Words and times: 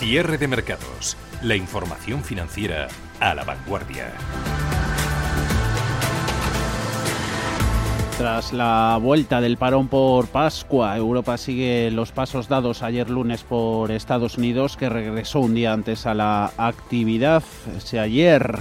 Cierre 0.00 0.38
de 0.38 0.48
mercados. 0.48 1.14
La 1.42 1.56
información 1.56 2.24
financiera 2.24 2.88
a 3.20 3.34
la 3.34 3.44
vanguardia. 3.44 4.10
Tras 8.16 8.54
la 8.54 8.98
vuelta 8.98 9.42
del 9.42 9.58
parón 9.58 9.88
por 9.88 10.28
Pascua, 10.28 10.96
Europa 10.96 11.36
sigue 11.36 11.90
los 11.90 12.12
pasos 12.12 12.48
dados 12.48 12.82
ayer 12.82 13.10
lunes 13.10 13.42
por 13.42 13.90
Estados 13.90 14.38
Unidos, 14.38 14.78
que 14.78 14.88
regresó 14.88 15.40
un 15.40 15.52
día 15.52 15.74
antes 15.74 16.06
a 16.06 16.14
la 16.14 16.50
actividad. 16.56 17.42
Ese 17.76 18.00
ayer, 18.00 18.56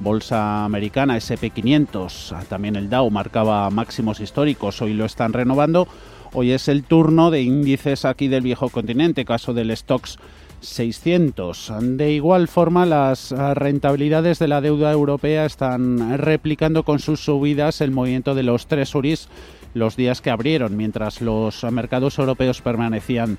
Bolsa 0.00 0.64
americana 0.64 1.18
SP500, 1.18 2.46
también 2.46 2.76
el 2.76 2.88
Dow 2.88 3.10
marcaba 3.10 3.68
máximos 3.68 4.20
históricos, 4.20 4.80
hoy 4.80 4.94
lo 4.94 5.04
están 5.04 5.34
renovando. 5.34 5.86
Hoy 6.32 6.52
es 6.52 6.68
el 6.68 6.82
turno 6.84 7.30
de 7.30 7.42
índices 7.42 8.06
aquí 8.06 8.28
del 8.28 8.40
viejo 8.40 8.70
continente, 8.70 9.26
caso 9.26 9.52
del 9.52 9.76
Stocks 9.76 10.18
600. 10.62 11.72
De 11.80 12.12
igual 12.12 12.48
forma, 12.48 12.86
las 12.86 13.32
rentabilidades 13.32 14.38
de 14.38 14.48
la 14.48 14.60
deuda 14.60 14.90
europea 14.92 15.44
están 15.44 16.18
replicando 16.18 16.84
con 16.84 16.98
sus 16.98 17.20
subidas 17.20 17.80
el 17.80 17.90
movimiento 17.90 18.34
de 18.34 18.44
los 18.44 18.66
tres 18.66 18.94
URIs 18.94 19.28
los 19.74 19.96
días 19.96 20.20
que 20.20 20.30
abrieron, 20.30 20.76
mientras 20.76 21.20
los 21.20 21.64
mercados 21.64 22.18
europeos 22.18 22.60
permanecían 22.60 23.38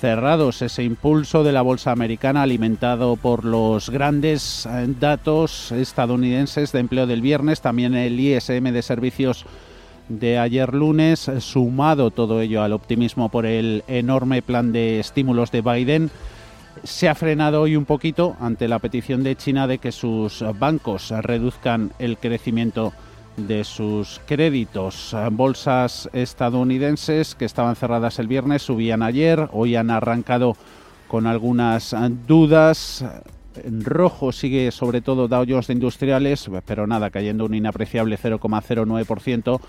cerrados. 0.00 0.62
Ese 0.62 0.84
impulso 0.84 1.44
de 1.44 1.52
la 1.52 1.62
bolsa 1.62 1.92
americana 1.92 2.42
alimentado 2.42 3.16
por 3.16 3.44
los 3.44 3.90
grandes 3.90 4.68
datos 5.00 5.72
estadounidenses 5.72 6.72
de 6.72 6.80
empleo 6.80 7.06
del 7.06 7.20
viernes, 7.20 7.60
también 7.60 7.94
el 7.94 8.18
ISM 8.18 8.72
de 8.72 8.82
servicios 8.82 9.44
de 10.08 10.38
ayer 10.38 10.74
lunes, 10.74 11.30
sumado 11.38 12.10
todo 12.10 12.40
ello 12.40 12.62
al 12.62 12.72
optimismo 12.72 13.28
por 13.28 13.46
el 13.46 13.84
enorme 13.88 14.42
plan 14.42 14.72
de 14.72 15.00
estímulos 15.00 15.50
de 15.52 15.62
Biden 15.62 16.10
se 16.84 17.08
ha 17.08 17.14
frenado 17.14 17.62
hoy 17.62 17.76
un 17.76 17.84
poquito 17.84 18.36
ante 18.40 18.68
la 18.68 18.78
petición 18.78 19.22
de 19.22 19.36
China 19.36 19.66
de 19.66 19.78
que 19.78 19.92
sus 19.92 20.44
bancos 20.58 21.10
reduzcan 21.10 21.92
el 21.98 22.16
crecimiento 22.18 22.92
de 23.36 23.64
sus 23.64 24.20
créditos. 24.26 25.14
Bolsas 25.30 26.08
estadounidenses 26.12 27.34
que 27.34 27.44
estaban 27.44 27.76
cerradas 27.76 28.18
el 28.18 28.28
viernes 28.28 28.62
subían 28.62 29.02
ayer, 29.02 29.48
hoy 29.52 29.76
han 29.76 29.90
arrancado 29.90 30.56
con 31.08 31.26
algunas 31.26 31.94
dudas. 32.26 33.04
En 33.62 33.84
rojo 33.84 34.32
sigue 34.32 34.70
sobre 34.70 35.02
todo 35.02 35.28
Dow 35.28 35.44
de 35.44 35.62
Industriales, 35.68 36.50
pero 36.64 36.86
nada, 36.86 37.10
cayendo 37.10 37.44
un 37.44 37.52
inapreciable 37.54 38.18
0,09% 38.18 39.60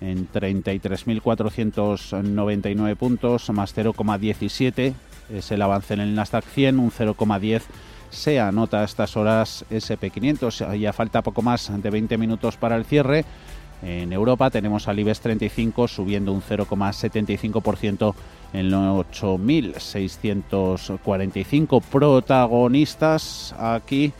en 0.00 0.26
33.499 0.30 2.96
puntos, 2.96 3.50
más 3.50 3.76
0,17 3.76 4.94
es 5.30 5.50
el 5.50 5.62
avance 5.62 5.94
en 5.94 6.00
el 6.00 6.14
Nasdaq 6.14 6.44
100, 6.44 6.78
un 6.78 6.90
0,10 6.90 7.62
se 8.10 8.40
anota 8.40 8.80
a 8.80 8.84
estas 8.84 9.16
horas 9.16 9.64
SP500. 9.70 10.76
Ya 10.78 10.92
falta 10.92 11.22
poco 11.22 11.40
más 11.42 11.70
de 11.82 11.90
20 11.90 12.18
minutos 12.18 12.56
para 12.56 12.76
el 12.76 12.84
cierre. 12.84 13.24
En 13.82 14.12
Europa 14.12 14.50
tenemos 14.50 14.86
al 14.88 14.98
IBEX 14.98 15.20
35 15.20 15.86
subiendo 15.86 16.32
un 16.32 16.40
0,75% 16.40 18.14
en 18.54 18.70
los 18.70 19.06
8.645 19.06 21.82
protagonistas 21.82 23.54
aquí 23.58 24.14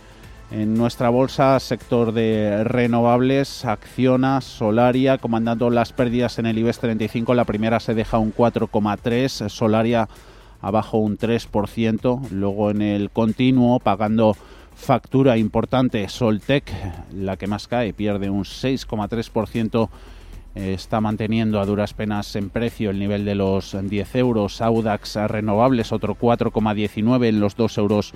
en 0.51 0.75
nuestra 0.75 1.09
bolsa, 1.09 1.59
sector 1.59 2.13
de 2.13 2.65
renovables, 2.65 3.65
Acciona, 3.65 4.43
Solaria, 4.43 5.17
comandando 5.19 5.71
las 5.71 5.93
pérdidas 5.93 6.39
en 6.39 6.47
el 6.47 6.59
IBEX 6.59 6.79
35. 6.81 7.35
La 7.35 7.45
primera 7.45 7.81
se 7.81 7.95
deja 7.95 8.19
un 8.19 8.33
4,3, 8.35 9.49
Solaria 9.49 10.09
abajo 10.61 10.99
un 10.99 11.19
3%, 11.19 12.31
luego 12.31 12.71
en 12.71 12.83
el 12.83 13.11
continuo 13.11 13.81
pagando 13.81 14.37
factura 14.75 15.39
importante 15.39 16.09
Soltec, 16.09 16.71
la 17.15 17.37
que 17.37 17.47
más 17.47 17.67
cae, 17.67 17.93
pierde 17.93 18.31
un 18.31 18.45
6,3%, 18.45 19.89
está 20.55 21.01
manteniendo 21.01 21.61
a 21.61 21.67
duras 21.67 21.95
penas 21.95 22.35
en 22.37 22.51
precio 22.51 22.91
el 22.91 22.99
nivel 22.99 23.25
de 23.25 23.35
los 23.35 23.77
10 23.81 24.15
euros, 24.17 24.61
Audax 24.61 25.17
renovables 25.29 25.93
otro 25.93 26.17
4,19 26.17 27.27
en 27.27 27.41
los 27.41 27.57
2 27.57 27.79
euros 27.79 28.13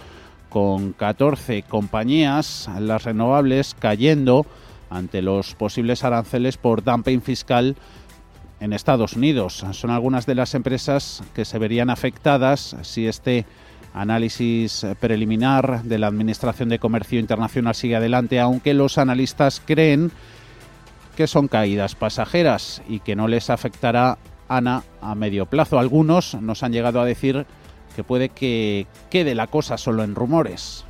con 0.48 0.92
14 0.92 1.62
compañías, 1.62 2.68
las 2.78 3.04
renovables 3.04 3.76
cayendo 3.78 4.46
ante 4.90 5.22
los 5.22 5.54
posibles 5.54 6.02
aranceles 6.02 6.56
por 6.56 6.82
dumping 6.82 7.22
fiscal 7.22 7.76
en 8.60 8.72
Estados 8.72 9.14
Unidos. 9.14 9.64
Son 9.72 9.90
algunas 9.90 10.26
de 10.26 10.34
las 10.34 10.54
empresas 10.54 11.22
que 11.34 11.44
se 11.44 11.58
verían 11.58 11.90
afectadas 11.90 12.76
si 12.82 13.06
este 13.06 13.46
análisis 13.92 14.86
preliminar 15.00 15.82
de 15.82 15.98
la 15.98 16.06
Administración 16.06 16.68
de 16.68 16.78
Comercio 16.78 17.18
Internacional 17.18 17.74
sigue 17.74 17.96
adelante, 17.96 18.38
aunque 18.38 18.74
los 18.74 18.98
analistas 18.98 19.60
creen 19.64 20.12
que 21.16 21.26
son 21.26 21.48
caídas 21.48 21.94
pasajeras 21.94 22.82
y 22.88 23.00
que 23.00 23.16
no 23.16 23.28
les 23.28 23.50
afectará 23.50 24.18
ANA 24.48 24.84
a 25.00 25.14
medio 25.14 25.46
plazo. 25.46 25.78
Algunos 25.78 26.34
nos 26.34 26.62
han 26.62 26.72
llegado 26.72 27.00
a 27.00 27.04
decir 27.04 27.46
que 27.96 28.04
puede 28.04 28.28
que 28.28 28.86
quede 29.10 29.34
la 29.34 29.48
cosa 29.48 29.76
solo 29.76 30.04
en 30.04 30.14
rumores. 30.14 30.84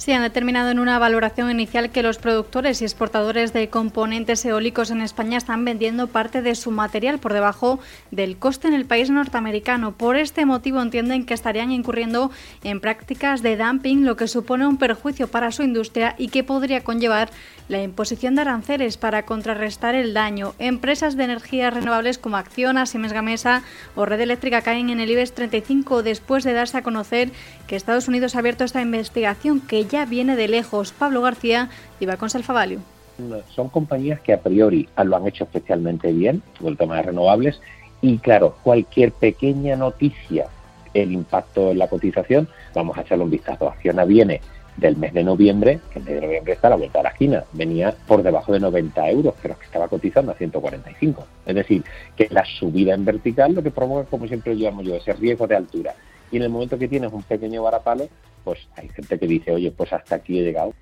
Sí, 0.00 0.12
han 0.12 0.22
determinado 0.22 0.70
en 0.70 0.78
una 0.78 0.98
valoración 0.98 1.50
inicial 1.50 1.90
que 1.90 2.02
los 2.02 2.16
productores 2.16 2.80
y 2.80 2.84
exportadores 2.84 3.52
de 3.52 3.68
componentes 3.68 4.42
eólicos 4.46 4.90
en 4.90 5.02
España 5.02 5.36
están 5.36 5.62
vendiendo 5.62 6.06
parte 6.06 6.40
de 6.40 6.54
su 6.54 6.70
material 6.70 7.18
por 7.18 7.34
debajo 7.34 7.80
del 8.10 8.38
coste 8.38 8.66
en 8.68 8.72
el 8.72 8.86
país 8.86 9.10
norteamericano. 9.10 9.92
Por 9.92 10.16
este 10.16 10.46
motivo 10.46 10.80
entienden 10.80 11.26
que 11.26 11.34
estarían 11.34 11.70
incurriendo 11.70 12.30
en 12.64 12.80
prácticas 12.80 13.42
de 13.42 13.58
dumping, 13.58 14.06
lo 14.06 14.16
que 14.16 14.26
supone 14.26 14.66
un 14.66 14.78
perjuicio 14.78 15.28
para 15.28 15.52
su 15.52 15.64
industria 15.64 16.14
y 16.16 16.28
que 16.28 16.44
podría 16.44 16.82
conllevar 16.82 17.28
la 17.68 17.82
imposición 17.82 18.34
de 18.34 18.40
aranceles 18.40 18.96
para 18.96 19.26
contrarrestar 19.26 19.94
el 19.94 20.14
daño. 20.14 20.54
Empresas 20.58 21.14
de 21.14 21.24
energías 21.24 21.74
renovables 21.74 22.16
como 22.16 22.38
Acciona, 22.38 22.86
Siemens 22.86 23.12
Gamesa 23.12 23.64
o 23.94 24.06
Red 24.06 24.20
Eléctrica 24.20 24.62
caen 24.62 24.88
en 24.88 24.98
el 24.98 25.10
IBEX 25.10 25.34
35 25.34 26.02
después 26.02 26.42
de 26.42 26.54
darse 26.54 26.78
a 26.78 26.82
conocer 26.82 27.30
que 27.66 27.76
Estados 27.76 28.08
Unidos 28.08 28.34
ha 28.34 28.38
abierto 28.38 28.64
esta 28.64 28.80
investigación 28.80 29.60
que 29.60 29.89
ya 29.90 30.06
viene 30.06 30.36
de 30.36 30.48
lejos. 30.48 30.92
Pablo 30.92 31.22
García 31.22 31.68
iba 31.98 32.16
con 32.16 32.30
Salfavalio. 32.30 32.80
Son 33.54 33.68
compañías 33.68 34.20
que 34.20 34.32
a 34.32 34.40
priori 34.40 34.88
lo 35.04 35.16
han 35.16 35.26
hecho 35.26 35.44
especialmente 35.44 36.12
bien, 36.12 36.42
con 36.58 36.68
el 36.68 36.78
tema 36.78 36.96
de 36.96 37.02
renovables, 37.02 37.60
y 38.00 38.16
claro, 38.18 38.56
cualquier 38.62 39.12
pequeña 39.12 39.76
noticia, 39.76 40.46
el 40.94 41.12
impacto 41.12 41.70
en 41.70 41.78
la 41.78 41.88
cotización, 41.88 42.48
vamos 42.74 42.96
a 42.96 43.02
echarle 43.02 43.24
un 43.24 43.30
vistazo. 43.30 43.68
Acciona 43.68 44.04
viene 44.04 44.40
del 44.76 44.96
mes 44.96 45.12
de 45.12 45.22
noviembre, 45.22 45.80
que 45.92 45.98
el 45.98 46.04
mes 46.06 46.14
de 46.14 46.20
noviembre 46.22 46.52
está 46.54 46.68
a 46.68 46.70
la 46.70 46.76
vuelta 46.76 47.00
de 47.00 47.02
la 47.02 47.10
esquina, 47.10 47.44
venía 47.52 47.94
por 48.06 48.22
debajo 48.22 48.52
de 48.52 48.60
90 48.60 49.10
euros, 49.10 49.34
pero 49.42 49.58
que 49.58 49.66
estaba 49.66 49.88
cotizando 49.88 50.32
a 50.32 50.34
145. 50.36 51.26
Es 51.44 51.54
decir, 51.54 51.84
que 52.16 52.28
la 52.30 52.44
subida 52.46 52.94
en 52.94 53.04
vertical 53.04 53.52
lo 53.52 53.62
que 53.62 53.70
provoca, 53.70 54.08
como 54.08 54.26
siempre 54.26 54.54
llamo 54.54 54.80
yo, 54.80 54.94
ese 54.94 55.12
riesgo 55.12 55.46
de 55.46 55.56
altura. 55.56 55.94
Y 56.32 56.36
en 56.36 56.44
el 56.44 56.48
momento 56.48 56.78
que 56.78 56.88
tienes 56.88 57.12
un 57.12 57.22
pequeño 57.22 57.62
varapalo, 57.62 58.08
pues 58.44 58.68
hay 58.76 58.88
gente 58.88 59.18
que 59.18 59.26
dice, 59.26 59.52
oye, 59.52 59.70
pues 59.70 59.92
hasta 59.92 60.16
aquí 60.16 60.38
he 60.38 60.42
llegado. 60.42 60.74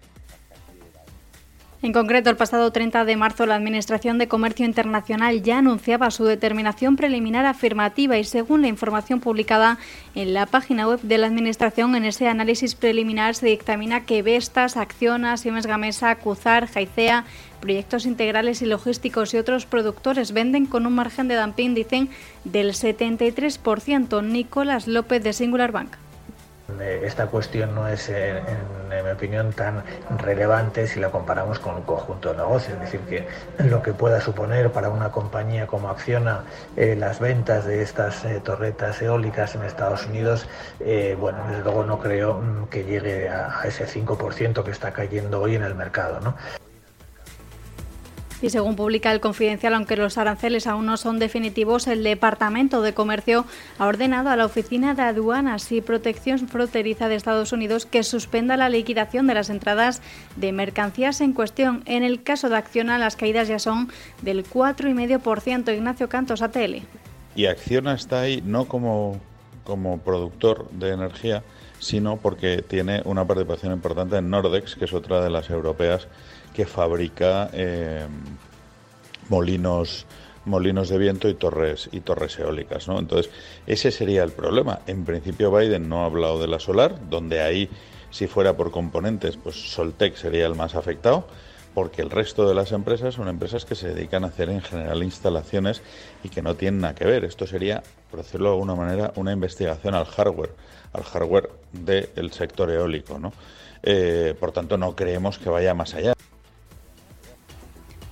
En 1.81 1.93
concreto, 1.93 2.29
el 2.29 2.37
pasado 2.37 2.73
30 2.73 3.05
de 3.05 3.17
marzo, 3.17 3.47
la 3.47 3.55
Administración 3.55 4.19
de 4.19 4.27
Comercio 4.27 4.67
Internacional 4.67 5.43
ya 5.45 5.59
anunciaba 5.59 6.11
su 6.11 6.25
determinación 6.25 6.97
preliminar 6.97 7.47
afirmativa 7.47 8.19
y, 8.19 8.25
según 8.25 8.63
la 8.63 8.69
información 8.69 9.21
publicada 9.21 9.79
en 10.17 10.35
la 10.35 10.47
página 10.47 10.89
web 10.89 11.01
de 11.03 11.19
la 11.19 11.29
Administración, 11.29 11.95
en 11.95 12.05
ese 12.05 12.27
análisis 12.27 12.75
preliminar 12.75 13.37
se 13.37 13.47
dictamina 13.47 14.05
que 14.07 14.23
Vestas, 14.23 14.77
Acciona, 14.77 15.37
Siemens 15.37 15.69
Gamesa, 15.69 16.17
Cuzar, 16.17 16.67
Jaicea, 16.67 17.25
Proyectos 17.61 18.07
Integrales 18.07 18.61
y 18.61 18.67
Logísticos 18.67 19.33
y 19.33 19.37
otros 19.37 19.65
productores 19.65 20.33
venden 20.33 20.67
con 20.67 20.85
un 20.85 20.97
margen 20.97 21.29
de 21.29 21.37
dumping, 21.37 21.75
dicen, 21.75 22.09
del 22.43 22.73
73%. 22.73 24.25
Nicolás 24.25 24.89
López 24.89 25.23
de 25.23 25.33
Singular 25.33 25.71
Bank. 25.71 25.91
Eh, 26.81 27.01
esta 27.05 27.27
cuestión 27.29 27.75
no 27.75 27.89
es, 27.89 28.11
en, 28.11 28.45
mi 28.89 29.11
opinión, 29.11 29.53
tan 29.53 29.83
relevante 30.19 30.87
si 30.87 31.01
la 31.01 31.11
comparamos 31.11 31.59
con 31.59 31.77
un 31.77 31.83
conjunto 31.83 32.31
de 32.31 32.37
negocios. 32.37 32.75
Es 32.75 32.81
decir, 32.81 33.01
que 33.01 33.27
lo 33.65 33.83
que 33.83 33.93
pueda 33.95 34.21
suponer 34.21 34.71
para 34.71 34.91
una 34.91 35.11
compañía 35.11 35.67
como 35.67 35.89
Acciona 35.89 36.45
eh, 36.77 36.95
las 36.95 37.21
ventas 37.21 37.65
de 37.65 37.83
estas 37.83 38.25
eh, 38.25 38.41
torretas 38.45 39.01
eólicas 39.01 39.55
en 39.55 39.63
Estados 39.63 40.07
Unidos, 40.07 40.47
bueno, 41.19 41.39
desde 41.49 41.63
luego 41.63 41.85
no 41.85 41.99
creo 41.99 42.35
mm, 42.35 42.67
que 42.67 42.85
llegue 42.85 43.29
a, 43.29 43.61
a 43.61 43.65
ese 43.67 43.87
5% 43.87 44.63
que 44.63 44.71
está 44.71 44.93
cayendo 44.93 45.41
hoy 45.41 45.57
en 45.57 45.63
el 45.63 45.75
mercado. 45.75 46.21
¿no? 46.21 46.35
Y 48.41 48.51
según 48.51 48.77
publica 48.77 49.11
el 49.11 49.21
Confidencial, 49.21 49.75
aunque 49.75 49.97
los 49.97 50.17
aranceles 50.17 50.69
aún 50.69 50.87
no 50.87 50.97
son 50.97 51.19
definitivos, 51.19 51.89
el 51.89 52.05
Departamento 52.05 52.83
de 52.83 52.95
Comercio 52.95 53.45
ha 53.79 53.87
ordenado 53.87 54.31
a 54.31 54.37
la 54.37 54.47
Oficina 54.47 54.95
de 54.95 55.03
Aduanas 55.03 55.73
y 55.73 55.81
Protección 55.81 56.47
Fronteriza 56.47 57.09
de 57.09 57.17
Estados 57.17 57.53
Unidos 57.53 57.85
que 57.85 58.05
suspenda 58.05 58.57
la 58.57 58.69
liquidación 58.69 59.27
de 59.27 59.35
las 59.35 59.51
entradas 59.51 60.03
de 60.37 60.53
mercancías 60.53 61.21
en 61.21 61.33
cuestión. 61.33 61.83
En 61.87 62.05
el 62.05 62.23
caso 62.23 62.49
de 62.49 62.57
Acciona, 62.57 62.99
las 62.99 63.17
caídas 63.17 63.49
ya 63.49 63.59
son 63.59 63.89
del 64.23 64.45
4,5%. 64.45 65.75
Ignacio 65.75 66.09
Cantos, 66.09 66.41
ATL. 66.41 66.83
Y 67.35 67.47
Acciona 67.47 67.95
está 67.95 68.21
ahí 68.21 68.41
no 68.45 68.67
como, 68.67 69.21
como 69.65 69.99
productor 69.99 70.71
de 70.71 70.93
energía, 70.93 71.43
sino 71.81 72.19
porque 72.19 72.63
tiene 72.63 73.03
una 73.05 73.27
participación 73.27 73.73
importante 73.73 74.17
en 74.17 74.31
Nordex, 74.31 74.77
que 74.77 74.85
es 74.85 74.93
otra 74.93 75.21
de 75.21 75.31
las 75.31 75.51
europeas 75.51 76.07
que 76.59 76.67
fabrica 76.67 77.51
eh, 77.53 78.05
molinos 79.29 80.07
molinos 80.45 80.89
de 80.89 80.99
viento 80.99 81.29
y 81.29 81.35
torres 81.35 81.89
y 81.93 82.01
torres 82.01 82.37
eólicas, 82.37 82.89
¿no? 82.89 82.99
Entonces, 82.99 83.31
ese 83.69 83.93
sería 83.93 84.25
el 84.25 84.33
problema. 84.33 84.81
En 84.89 85.05
principio 85.05 85.53
Biden 85.53 85.89
no 85.89 86.03
ha 86.03 86.07
hablado 86.07 86.41
de 86.41 86.49
la 86.49 86.59
solar, 86.59 86.99
donde 87.09 87.43
ahí 87.43 87.71
si 88.11 88.27
fuera 88.27 88.57
por 88.57 88.73
componentes, 88.73 89.37
pues 89.37 89.55
Soltec 89.71 90.17
sería 90.17 90.47
el 90.47 90.57
más 90.57 90.75
afectado, 90.75 91.29
porque 91.75 92.03
el 92.03 92.11
resto 92.11 92.49
de 92.49 92.57
las 92.57 92.73
empresas 92.73 93.15
son 93.15 93.29
empresas 93.29 93.65
que 93.65 93.77
se 93.77 93.95
dedican 93.95 94.25
a 94.25 94.29
hacer 94.29 94.51
en 94.51 94.61
general 94.61 95.05
instalaciones 95.05 95.81
y 96.25 96.29
que 96.29 96.43
no 96.43 96.57
tienen 96.57 96.81
nada 96.81 96.97
que 96.97 97.05
ver. 97.05 97.25
Esto 97.25 97.47
sería, 97.47 97.85
por 98.11 98.19
decirlo 98.21 98.49
de 98.49 98.55
alguna 98.55 98.75
manera, 98.75 99.13
una 99.15 99.31
investigación 99.31 99.95
al 99.95 100.07
hardware, 100.07 100.57
al 100.93 101.05
hardware 101.05 101.51
del 101.73 102.33
sector 102.33 102.69
eólico, 102.69 103.17
¿no? 103.17 103.33
Eh, 103.85 104.35
por 104.41 104.51
tanto, 104.51 104.77
no 104.77 104.97
creemos 104.97 105.39
que 105.39 105.51
vaya 105.51 105.73
más 105.73 105.95
allá. 105.95 106.15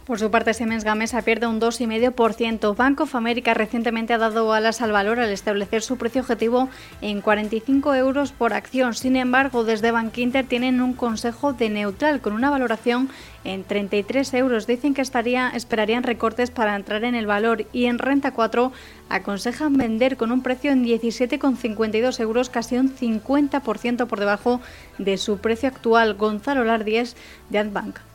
Por 0.06 0.20
su 0.20 0.30
parte, 0.30 0.54
Siemens 0.54 0.84
Gamesa 0.84 1.22
pierde 1.22 1.48
un 1.48 1.60
2,5%. 1.60 2.76
Bank 2.76 3.00
of 3.00 3.16
America 3.16 3.54
recientemente 3.54 4.14
ha 4.14 4.18
dado 4.18 4.52
alas 4.52 4.80
al 4.80 4.92
valor 4.92 5.18
al 5.18 5.30
establecer 5.30 5.82
su 5.82 5.96
precio 5.96 6.20
objetivo 6.20 6.68
en 7.00 7.20
45 7.20 7.92
euros 7.96 8.30
por 8.30 8.52
acción. 8.52 8.94
Sin 8.94 9.16
embargo, 9.16 9.64
desde 9.64 9.90
Bank 9.90 10.16
Inter 10.18 10.46
tienen 10.46 10.80
un 10.80 10.92
consejo 10.92 11.54
de 11.54 11.70
neutral 11.70 12.20
con 12.20 12.34
una 12.34 12.50
valoración 12.50 13.10
en 13.42 13.64
33 13.64 14.32
euros. 14.34 14.68
Dicen 14.68 14.94
que 14.94 15.02
estaría, 15.02 15.48
esperarían 15.48 16.04
recortes 16.04 16.52
para 16.52 16.76
entrar 16.76 17.02
en 17.02 17.16
el 17.16 17.26
valor 17.26 17.66
y 17.72 17.86
en 17.86 17.98
Renta 17.98 18.30
4 18.30 18.70
aconsejan 19.08 19.76
vender 19.76 20.16
con 20.16 20.30
un 20.30 20.40
precio 20.40 20.70
en 20.70 20.84
17,52 20.84 22.20
euros, 22.20 22.48
casi 22.48 22.76
un 22.76 22.94
50% 22.94 24.06
por 24.06 24.20
debajo 24.20 24.60
de 24.98 25.18
su 25.18 25.38
precio 25.38 25.68
actual. 25.68 26.14
Gonzalo 26.14 26.62
Lardies 26.62 27.16
de 27.50 27.58
Adbank. 27.58 28.05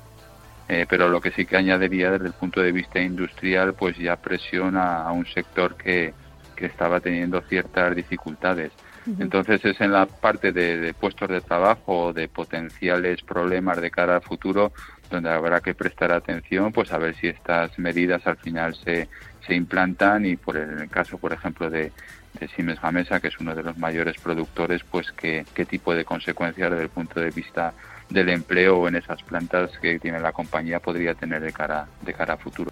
Eh, 0.72 0.86
pero 0.88 1.10
lo 1.10 1.20
que 1.20 1.32
sí 1.32 1.46
que 1.46 1.58
añadiría 1.58 2.12
desde 2.12 2.28
el 2.28 2.34
punto 2.34 2.62
de 2.62 2.72
vista 2.72 3.02
industrial, 3.02 3.74
pues 3.74 3.98
ya 3.98 4.16
presiona 4.16 5.04
a 5.04 5.12
un 5.12 5.26
sector 5.26 5.76
que, 5.76 6.14
que 6.56 6.68
estaba 6.68 7.02
teniendo 7.02 7.42
ciertas 7.42 7.94
dificultades. 7.94 8.72
Entonces 9.20 9.66
es 9.66 9.82
en 9.82 9.92
la 9.92 10.06
parte 10.06 10.54
de, 10.54 10.94
puestos 10.94 11.28
de 11.28 11.42
trabajo 11.42 12.06
o 12.06 12.14
de 12.14 12.30
potenciales 12.30 13.22
problemas 13.22 13.82
de 13.82 13.92
cara 13.92 14.16
al 14.16 14.22
futuro 14.22 14.72
donde 15.10 15.30
habrá 15.30 15.60
que 15.60 15.74
prestar 15.74 16.14
atención, 16.14 16.72
pues 16.72 16.94
a 16.94 16.98
ver 16.98 17.16
si 17.18 17.28
estas 17.28 17.78
medidas 17.78 18.26
al 18.26 18.38
final 18.38 18.74
se, 18.74 19.10
se 19.46 19.54
implantan 19.54 20.26
y 20.26 20.38
por 20.38 20.56
el 20.56 20.90
caso, 20.90 21.18
por 21.18 21.34
ejemplo, 21.34 21.70
de, 21.70 21.92
de 22.40 22.48
Siemens 22.48 22.80
Gamesa, 22.80 23.20
que 23.20 23.28
es 23.28 23.38
uno 23.42 23.54
de 23.54 23.64
los 23.64 23.78
mayores 23.78 24.16
productores, 24.24 24.84
pues 24.90 25.12
qué, 25.12 25.46
qué 25.54 25.66
tipo 25.66 25.94
de 25.94 26.06
consecuencias 26.06 26.72
desde 26.72 26.84
el 26.84 26.90
punto 26.90 27.20
de 27.20 27.32
vista 27.32 27.74
del 28.12 28.30
empleo 28.30 28.88
en 28.88 28.96
esas 28.96 29.24
plantas 29.24 29.72
que 29.82 30.00
tiene 30.00 30.20
la 30.20 30.34
compañía 30.34 30.80
podría 30.80 31.14
tener 31.16 31.42
de 31.42 31.54
cara, 31.54 31.88
de 32.02 32.14
cara 32.14 32.34
a 32.34 32.38
futuro. 32.38 32.72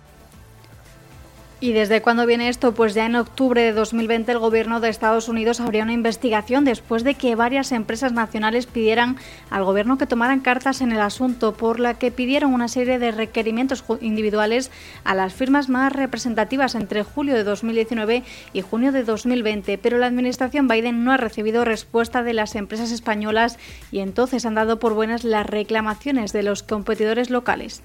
¿Y 1.61 1.73
desde 1.73 2.01
cuándo 2.01 2.25
viene 2.25 2.47
esto? 2.47 2.73
Pues 2.73 2.93
ya 2.93 3.05
en 3.05 3.17
octubre 3.17 3.61
de 3.61 3.73
2020 3.73 4.31
el 4.31 4.39
gobierno 4.39 4.79
de 4.79 4.87
Estados 4.87 5.27
Unidos 5.27 5.59
abrió 5.59 5.83
una 5.83 5.91
investigación 5.91 6.63
después 6.63 7.03
de 7.03 7.15
que 7.15 7.35
varias 7.35 7.73
empresas 7.73 8.13
nacionales 8.13 8.65
pidieran 8.65 9.17
al 9.49 9.65
gobierno 9.65 9.97
que 9.97 10.05
tomaran 10.05 10.39
cartas 10.39 10.79
en 10.79 10.93
el 10.93 11.01
asunto, 11.01 11.53
por 11.53 11.81
la 11.81 11.95
que 11.95 12.11
pidieron 12.11 12.53
una 12.53 12.69
serie 12.69 12.97
de 12.97 13.11
requerimientos 13.11 13.83
individuales 13.99 14.71
a 15.03 15.15
las 15.15 15.33
firmas 15.33 15.67
más 15.67 15.91
representativas 15.91 16.75
entre 16.75 17.03
julio 17.03 17.35
de 17.35 17.43
2019 17.43 18.23
y 18.53 18.61
junio 18.61 18.93
de 18.93 19.03
2020. 19.03 19.77
Pero 19.79 19.97
la 19.97 20.05
administración 20.05 20.69
Biden 20.69 21.03
no 21.03 21.11
ha 21.11 21.17
recibido 21.17 21.65
respuesta 21.65 22.23
de 22.23 22.35
las 22.35 22.55
empresas 22.55 22.93
españolas 22.93 23.59
y 23.91 23.99
entonces 23.99 24.45
han 24.45 24.55
dado 24.55 24.79
por 24.79 24.93
buenas 24.93 25.25
las 25.25 25.45
reclamaciones 25.45 26.31
de 26.31 26.43
los 26.43 26.63
competidores 26.63 27.29
locales. 27.29 27.83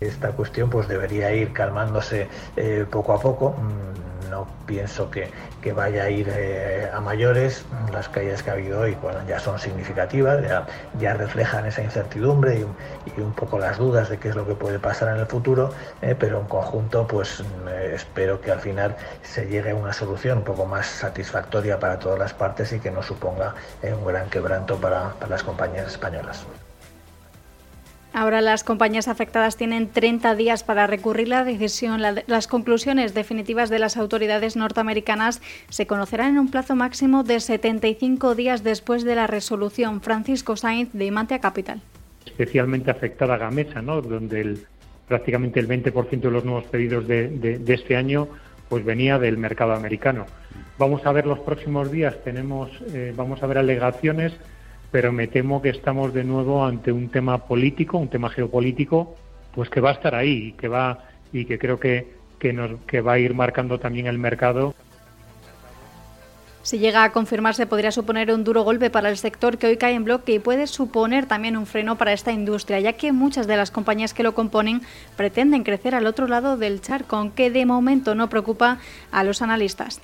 Esta 0.00 0.30
cuestión 0.30 0.70
pues 0.70 0.88
debería 0.88 1.30
ir 1.34 1.52
calmándose 1.52 2.26
eh, 2.56 2.86
poco 2.90 3.12
a 3.12 3.20
poco. 3.20 3.50
Mm, 3.50 4.30
no 4.30 4.46
pienso 4.64 5.10
que, 5.10 5.30
vaya 5.74 6.04
a 6.04 6.08
ir 6.08 6.26
eh, 6.34 6.88
a 6.90 7.00
mayores. 7.02 7.66
Las 7.92 8.08
caídas 8.08 8.42
que 8.42 8.48
ha 8.48 8.54
habido 8.54 8.80
hoy 8.80 8.96
bueno, 9.02 9.18
ya 9.28 9.38
son 9.38 9.58
significativas, 9.58 10.42
ya, 10.98 11.14
reflejan 11.14 11.66
esa 11.66 11.82
incertidumbre 11.82 12.60
y, 12.60 13.20
un 13.20 13.34
poco 13.34 13.58
las 13.58 13.76
dudas 13.76 14.08
de 14.08 14.16
qué 14.16 14.30
es 14.30 14.36
lo 14.36 14.46
que 14.46 14.54
puede 14.54 14.78
pasar 14.78 15.14
en 15.14 15.20
el 15.20 15.26
futuro, 15.26 15.70
eh, 16.00 16.16
pero 16.18 16.40
en 16.40 16.46
conjunto 16.46 17.06
pues 17.06 17.44
espero 17.92 18.40
que 18.40 18.52
al 18.52 18.60
final 18.60 18.96
se 19.22 19.48
llegue 19.48 19.72
a 19.72 19.74
una 19.74 19.92
solución 19.92 20.38
un 20.38 20.44
poco 20.44 20.64
más 20.64 20.86
satisfactoria 20.86 21.78
para 21.78 21.98
todas 21.98 22.18
las 22.18 22.32
partes 22.32 22.72
y 22.72 22.80
que 22.80 22.90
no 22.90 23.02
suponga 23.02 23.54
un 23.82 24.06
gran 24.06 24.30
quebranto 24.30 24.76
para 24.76 25.12
las 25.28 25.42
compañías 25.42 25.88
españolas. 25.88 26.46
Ahora 28.12 28.40
las 28.40 28.64
compañías 28.64 29.06
afectadas 29.06 29.56
tienen 29.56 29.88
30 29.88 30.34
días 30.34 30.64
para 30.64 30.86
recurrir 30.86 31.28
la 31.28 31.44
decisión. 31.44 32.02
las 32.02 32.46
conclusiones 32.48 33.14
definitivas 33.14 33.70
de 33.70 33.78
las 33.78 33.96
autoridades 33.96 34.56
norteamericanas 34.56 35.40
se 35.68 35.86
conocerán 35.86 36.32
en 36.32 36.38
un 36.40 36.50
plazo 36.50 36.74
máximo 36.74 37.22
de 37.22 37.38
75 37.38 38.34
días 38.34 38.64
después 38.64 39.04
de 39.04 39.14
la 39.14 39.28
resolución. 39.28 40.00
Francisco 40.00 40.56
Sainz 40.56 40.92
de 40.92 41.06
Imantia 41.06 41.38
Capital. 41.38 41.80
Especialmente 42.26 42.90
afectada 42.90 43.36
Gamesa, 43.36 43.80
¿no? 43.80 44.02
donde 44.02 44.58
prácticamente 45.06 45.60
el 45.60 45.68
20% 45.68 46.20
de 46.20 46.30
los 46.30 46.44
nuevos 46.44 46.64
pedidos 46.64 47.06
de, 47.06 47.60
este 47.68 47.96
año 47.96 48.28
pues 48.68 48.84
venía 48.84 49.18
del 49.18 49.36
mercado 49.36 49.74
americano. 49.74 50.26
Vamos 50.78 51.04
a 51.04 51.12
ver 51.12 51.26
los 51.26 51.40
próximos 51.40 51.90
días, 51.90 52.16
tenemos, 52.24 52.70
eh, 52.92 53.12
vamos 53.16 53.42
a 53.42 53.46
ver 53.46 53.58
alegaciones 53.58 54.32
pero 54.90 55.12
me 55.12 55.28
temo 55.28 55.62
que 55.62 55.70
estamos 55.70 56.12
de 56.12 56.24
nuevo 56.24 56.64
ante 56.64 56.92
un 56.92 57.08
tema 57.08 57.46
político, 57.46 57.98
un 57.98 58.08
tema 58.08 58.28
geopolítico, 58.28 59.14
pues 59.54 59.68
que 59.68 59.80
va 59.80 59.90
a 59.90 59.94
estar 59.94 60.14
ahí 60.14 60.48
y 60.48 60.52
que 60.52 60.68
va 60.68 61.04
y 61.32 61.44
que 61.44 61.58
creo 61.58 61.78
que, 61.78 62.12
que, 62.38 62.52
nos, 62.52 62.80
que 62.86 63.00
va 63.00 63.12
a 63.12 63.18
ir 63.18 63.34
marcando 63.34 63.78
también 63.78 64.06
el 64.06 64.18
mercado. 64.18 64.74
Si 66.62 66.78
llega 66.78 67.04
a 67.04 67.12
confirmarse, 67.12 67.66
podría 67.66 67.90
suponer 67.90 68.30
un 68.32 68.44
duro 68.44 68.62
golpe 68.62 68.90
para 68.90 69.08
el 69.08 69.16
sector 69.16 69.56
que 69.56 69.66
hoy 69.66 69.76
cae 69.76 69.94
en 69.94 70.04
bloque 70.04 70.34
y 70.34 70.38
puede 70.40 70.66
suponer 70.66 71.26
también 71.26 71.56
un 71.56 71.66
freno 71.66 71.96
para 71.96 72.12
esta 72.12 72.32
industria, 72.32 72.80
ya 72.80 72.92
que 72.92 73.12
muchas 73.12 73.46
de 73.46 73.56
las 73.56 73.70
compañías 73.70 74.12
que 74.12 74.22
lo 74.22 74.34
componen 74.34 74.82
pretenden 75.16 75.64
crecer 75.64 75.94
al 75.94 76.06
otro 76.06 76.26
lado 76.28 76.58
del 76.58 76.82
charco, 76.82 77.16
aunque 77.16 77.50
de 77.50 77.64
momento 77.64 78.14
no 78.14 78.28
preocupa 78.28 78.78
a 79.10 79.24
los 79.24 79.40
analistas. 79.40 80.00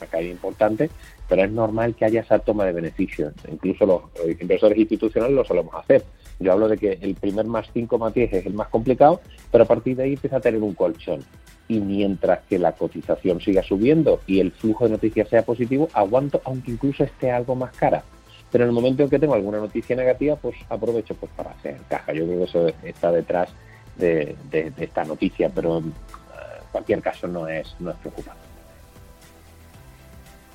Una 0.00 0.06
caída 0.08 0.30
importante 0.30 0.90
pero 1.32 1.44
es 1.44 1.50
normal 1.50 1.94
que 1.94 2.04
haya 2.04 2.20
esa 2.20 2.40
toma 2.40 2.66
de 2.66 2.72
beneficios. 2.74 3.32
Incluso 3.50 3.86
los 3.86 4.02
inversores 4.38 4.76
institucionales 4.76 5.34
lo 5.34 5.42
solemos 5.46 5.74
hacer. 5.74 6.04
Yo 6.38 6.52
hablo 6.52 6.68
de 6.68 6.76
que 6.76 6.98
el 7.00 7.14
primer 7.14 7.46
más 7.46 7.70
5 7.72 7.96
más 7.96 8.12
10 8.12 8.34
es 8.34 8.44
el 8.44 8.52
más 8.52 8.68
complicado, 8.68 9.22
pero 9.50 9.64
a 9.64 9.66
partir 9.66 9.96
de 9.96 10.02
ahí 10.02 10.12
empieza 10.12 10.36
a 10.36 10.40
tener 10.40 10.62
un 10.62 10.74
colchón. 10.74 11.24
Y 11.68 11.80
mientras 11.80 12.40
que 12.50 12.58
la 12.58 12.72
cotización 12.72 13.40
siga 13.40 13.62
subiendo 13.62 14.20
y 14.26 14.40
el 14.40 14.52
flujo 14.52 14.84
de 14.84 14.90
noticias 14.90 15.26
sea 15.30 15.42
positivo, 15.42 15.88
aguanto 15.94 16.42
aunque 16.44 16.72
incluso 16.72 17.02
esté 17.02 17.30
algo 17.30 17.54
más 17.54 17.74
cara. 17.74 18.04
Pero 18.50 18.64
en 18.64 18.68
el 18.68 18.74
momento 18.74 19.02
en 19.02 19.08
que 19.08 19.18
tengo 19.18 19.32
alguna 19.32 19.56
noticia 19.56 19.96
negativa, 19.96 20.36
pues 20.36 20.56
aprovecho 20.68 21.14
pues 21.14 21.32
para 21.34 21.52
hacer 21.52 21.78
caja. 21.88 22.12
Yo 22.12 22.26
creo 22.26 22.38
que 22.40 22.44
eso 22.44 22.68
está 22.82 23.10
detrás 23.10 23.48
de, 23.96 24.36
esta 24.76 25.02
noticia, 25.04 25.48
pero 25.48 25.78
en 25.78 25.94
cualquier 26.70 27.00
caso 27.00 27.26
no 27.26 27.48
es, 27.48 27.74
no 27.80 27.90
es 27.90 27.96
preocupante. 27.96 28.41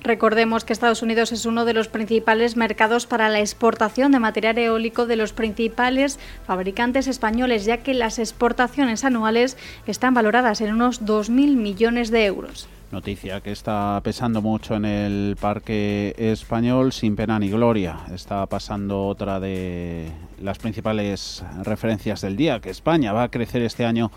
Recordemos 0.00 0.64
que 0.64 0.72
Estados 0.72 1.02
Unidos 1.02 1.32
es 1.32 1.44
uno 1.44 1.64
de 1.64 1.74
los 1.74 1.88
principales 1.88 2.56
mercados 2.56 3.06
para 3.06 3.28
la 3.28 3.40
exportación 3.40 4.12
de 4.12 4.20
material 4.20 4.56
eólico 4.58 5.06
de 5.06 5.16
los 5.16 5.32
principales 5.32 6.18
fabricantes 6.46 7.08
españoles, 7.08 7.64
ya 7.64 7.78
que 7.78 7.94
las 7.94 8.18
exportaciones 8.18 9.04
anuales 9.04 9.56
están 9.86 10.14
valoradas 10.14 10.60
en 10.60 10.72
unos 10.72 11.02
2.000 11.04 11.56
millones 11.56 12.10
de 12.10 12.26
euros. 12.26 12.68
Noticia 12.90 13.42
que 13.42 13.52
está 13.52 14.00
pesando 14.02 14.40
mucho 14.40 14.74
en 14.74 14.86
el 14.86 15.36
parque 15.38 16.14
español 16.16 16.92
sin 16.92 17.16
pena 17.16 17.38
ni 17.38 17.50
gloria. 17.50 17.98
Está 18.14 18.46
pasando 18.46 19.06
otra 19.06 19.40
de 19.40 20.10
las 20.40 20.58
principales 20.58 21.44
referencias 21.64 22.22
del 22.22 22.36
día, 22.36 22.60
que 22.60 22.70
España 22.70 23.12
va 23.12 23.24
a 23.24 23.30
crecer 23.30 23.60
este 23.60 23.84
año 23.84 24.10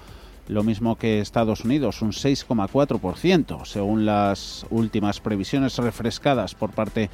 lo 0.51 0.63
mismo 0.63 0.97
que 0.97 1.21
Estados 1.21 1.63
Unidos, 1.63 2.01
un 2.01 2.11
6,4%, 2.11 3.63
según 3.63 4.05
las 4.05 4.65
últimas 4.69 5.21
previsiones 5.21 5.77
refrescadas 5.77 6.55
por 6.55 6.71
parte 6.71 7.09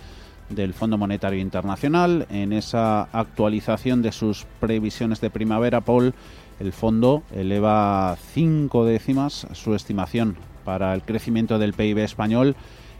del 0.50 0.74
Fondo 0.74 0.98
Monetario 0.98 1.39
Internacional. 1.39 2.25
En 2.32 2.51
esa 2.51 3.03
actualización 3.03 4.01
de 4.01 4.12
sus 4.12 4.48
previsiones 4.60 5.22
de 5.22 5.29
primavera, 5.29 5.82
Paul, 5.82 6.15
el 6.60 6.74
fondo 6.74 7.22
eleva 7.32 8.17
cinco 8.34 8.86
décimas 8.86 9.46
su 9.53 9.75
estimación 9.75 10.36
para 10.65 10.96
el 10.96 11.03
crecimiento 11.03 11.60
del 11.60 11.74
PIB 11.74 12.00
español 12.00 12.56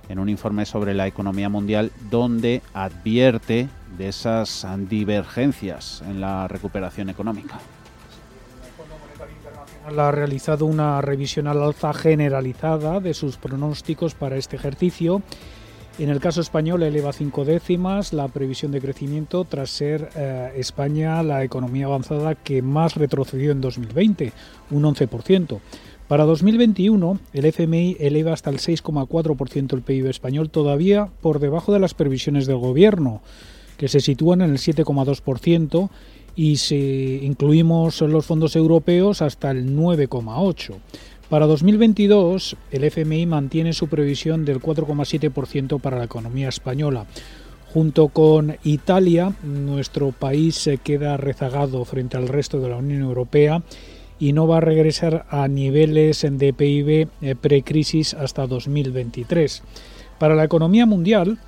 en 0.08 0.20
un 0.20 0.29
informe 0.29 0.67
sobre 0.67 0.94
la 0.94 1.08
economía 1.08 1.50
mundial 1.50 1.91
donde 2.12 2.62
advierte 2.75 3.70
de 3.98 4.08
esas 4.08 4.67
divergencias 4.88 6.03
en 6.08 6.22
la 6.22 6.48
recuperación 6.48 7.10
económica. 7.10 7.60
Ha 9.88 10.12
realizado 10.12 10.65
una 10.65 11.01
revisión 11.01 11.48
al 11.48 11.63
alza 11.63 11.94
generalizada 11.94 13.00
de 13.00 13.13
sus 13.13 13.38
pronósticos 13.38 14.15
para 14.15 14.36
este 14.36 14.58
ejercicio. 14.58 15.22
En 15.98 16.10
el 16.10 16.20
caso 16.20 16.41
español 16.41 16.84
eleva 16.84 17.13
cinco 17.13 17.46
décimas 17.46 18.12
la 18.12 18.27
previsión 18.27 18.72
de 18.72 18.82
crecimiento 18.82 19.46
tras 19.46 19.70
ser 19.70 20.10
eh, 20.15 20.51
España 20.58 21.24
la 21.24 21.44
economía 21.44 21.86
avanzada 21.86 22.36
que 22.36 22.62
más 22.62 22.96
retrocedió 22.96 23.51
en 23.51 23.62
2020, 23.62 24.34
un 24.72 24.84
11%. 24.84 25.60
Para 26.08 26.25
2021, 26.25 27.20
el 27.34 27.46
FMI 27.46 27.98
eleva 28.00 28.34
hasta 28.34 28.50
el 28.50 28.58
6,4% 28.58 29.74
el 29.74 29.82
PIB 29.82 30.08
español, 30.08 30.50
todavía 30.50 31.10
por 31.22 31.39
debajo 31.39 31.74
de 31.74 31.79
las 31.79 31.94
previsiones 31.94 32.46
del 32.46 32.58
gobierno, 32.58 33.22
que 33.77 33.88
se 33.88 34.00
sitúan 34.00 34.41
en 34.41 34.51
el 34.51 34.58
7,2%, 34.58 35.89
y 36.38 36.58
si 36.58 37.20
incluimos 37.24 38.00
los 38.01 38.25
fondos 38.25 38.56
europeos, 38.56 39.24
hasta 39.24 39.50
el 39.50 39.75
9,8%. 39.75 40.75
Para 41.29 41.48
2022, 41.48 42.56
el 42.72 42.84
FMI 42.86 43.25
mantiene 43.25 43.74
su 43.74 43.88
previsión 43.88 44.46
del 44.46 44.62
4,7% 44.62 45.82
para 45.82 45.98
la 45.98 46.06
economía 46.06 46.48
española. 46.48 47.06
Junto 47.74 48.08
con 48.08 48.56
Italia, 48.63 49.34
nuestro 49.44 50.13
país 50.13 50.56
se 50.56 50.77
queda 50.77 51.17
rezagado 51.17 51.84
frente 51.84 52.15
al 52.15 52.29
resto 52.29 52.62
de 52.62 52.70
la 52.70 52.77
Unión 52.77 53.01
Europea 53.01 53.62
y 54.20 54.32
no 54.32 54.48
va 54.48 54.58
a 54.58 54.62
regresar 54.62 55.25
a 55.29 55.48
niveles 55.48 56.25
de 56.29 56.53
PIB 56.53 57.10
eh, 57.22 57.36
precrisis 57.36 58.13
hasta 58.13 58.48
2023. 58.48 59.63
Para 60.20 60.36
la 60.36 60.46
economía 60.46 60.86
mundial, 60.86 61.39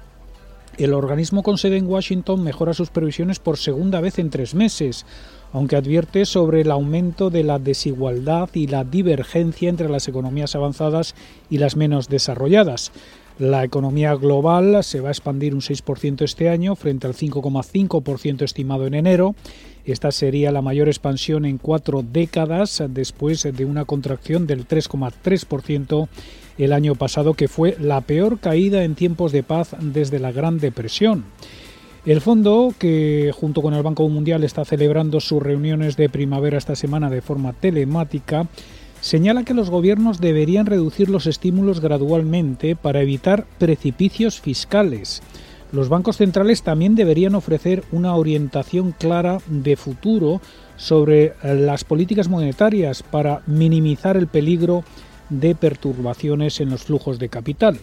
el 0.80 0.94
organismo 0.94 1.44
con 1.44 1.58
sede 1.58 1.78
en 1.78 1.88
Washington 1.88 2.42
mejora 2.42 2.74
sus 2.74 2.90
previsiones 2.90 3.40
por 3.40 3.58
segunda 3.58 4.00
vez 4.00 4.18
en 4.18 4.30
tres 4.30 4.56
meses, 4.56 5.06
aunque 5.52 5.76
advierte 5.76 6.26
sobre 6.26 6.62
el 6.62 6.72
aumento 6.72 7.30
de 7.30 7.44
la 7.44 7.60
desigualdad 7.60 8.50
y 8.54 8.68
la 8.68 8.86
divergencia 8.86 9.70
entre 9.70 9.90
las 9.90 10.08
economías 10.08 10.56
avanzadas 10.56 11.16
y 11.50 11.58
las 11.58 11.76
menos 11.76 12.08
desarrolladas. 12.08 12.92
La 13.40 13.64
economía 13.64 14.16
global 14.16 14.84
se 14.84 15.00
va 15.00 15.10
a 15.10 15.12
expandir 15.12 15.54
un 15.54 15.62
6% 15.62 16.24
este 16.24 16.50
año 16.50 16.76
frente 16.76 17.08
al 17.08 17.14
5,5% 17.14 18.42
estimado 18.42 18.86
en 18.86 18.94
enero. 18.94 19.34
Esta 19.86 20.12
sería 20.12 20.52
la 20.52 20.62
mayor 20.62 20.88
expansión 20.90 21.46
en 21.46 21.58
cuatro 21.58 22.04
décadas 22.04 22.84
después 22.90 23.44
de 23.44 23.66
una 23.66 23.86
contracción 23.86 24.46
del 24.46 24.68
3,3% 24.68 26.10
el 26.60 26.74
año 26.74 26.96
pasado, 26.96 27.34
que 27.34 27.48
fue 27.48 27.76
la 27.80 28.02
peor 28.02 28.40
caída 28.40 28.84
en 28.84 28.96
tiempos 28.96 29.32
de 29.32 29.44
paz 29.44 29.76
desde 29.80 30.20
la 30.20 30.32
Gran 30.32 30.60
Depresión. 30.60 31.24
El 32.06 32.22
fondo, 32.22 32.74
que 32.78 33.32
junto 33.36 33.62
con 33.62 33.74
el 33.74 33.84
Banco 33.84 34.08
Mundial 34.08 34.44
está 34.44 34.64
celebrando 34.66 35.20
sus 35.20 35.42
reuniones 35.42 35.98
de 35.98 36.10
primavera 36.10 36.58
esta 36.58 36.76
semana 36.76 37.10
de 37.10 37.22
forma 37.22 37.54
telemática, 37.54 38.48
señala 39.02 39.44
que 39.44 39.54
los 39.54 39.70
gobiernos 39.70 40.20
deberían 40.20 40.66
reducir 40.66 41.10
los 41.10 41.28
estímulos 41.28 41.82
gradualmente 41.82 42.76
para 42.76 43.02
evitar 43.02 43.46
precipicios 43.58 44.40
fiscales. 44.40 45.22
Los 45.72 45.88
bancos 45.88 46.18
centrales 46.18 46.64
también 46.64 46.96
deberían 46.96 47.36
ofrecer 47.36 47.84
una 47.92 48.16
orientación 48.16 48.94
clara 48.98 49.38
de 49.48 49.76
futuro 49.76 50.42
sobre 50.78 51.34
las 51.44 51.84
políticas 51.84 52.28
monetarias 52.28 53.04
para 53.04 53.42
minimizar 53.46 54.18
el 54.18 54.28
peligro 54.28 54.84
de 55.30 55.56
perturbaciones 55.56 56.60
en 56.60 56.70
los 56.70 56.84
flujos 56.84 57.20
de 57.20 57.30
capital. 57.30 57.80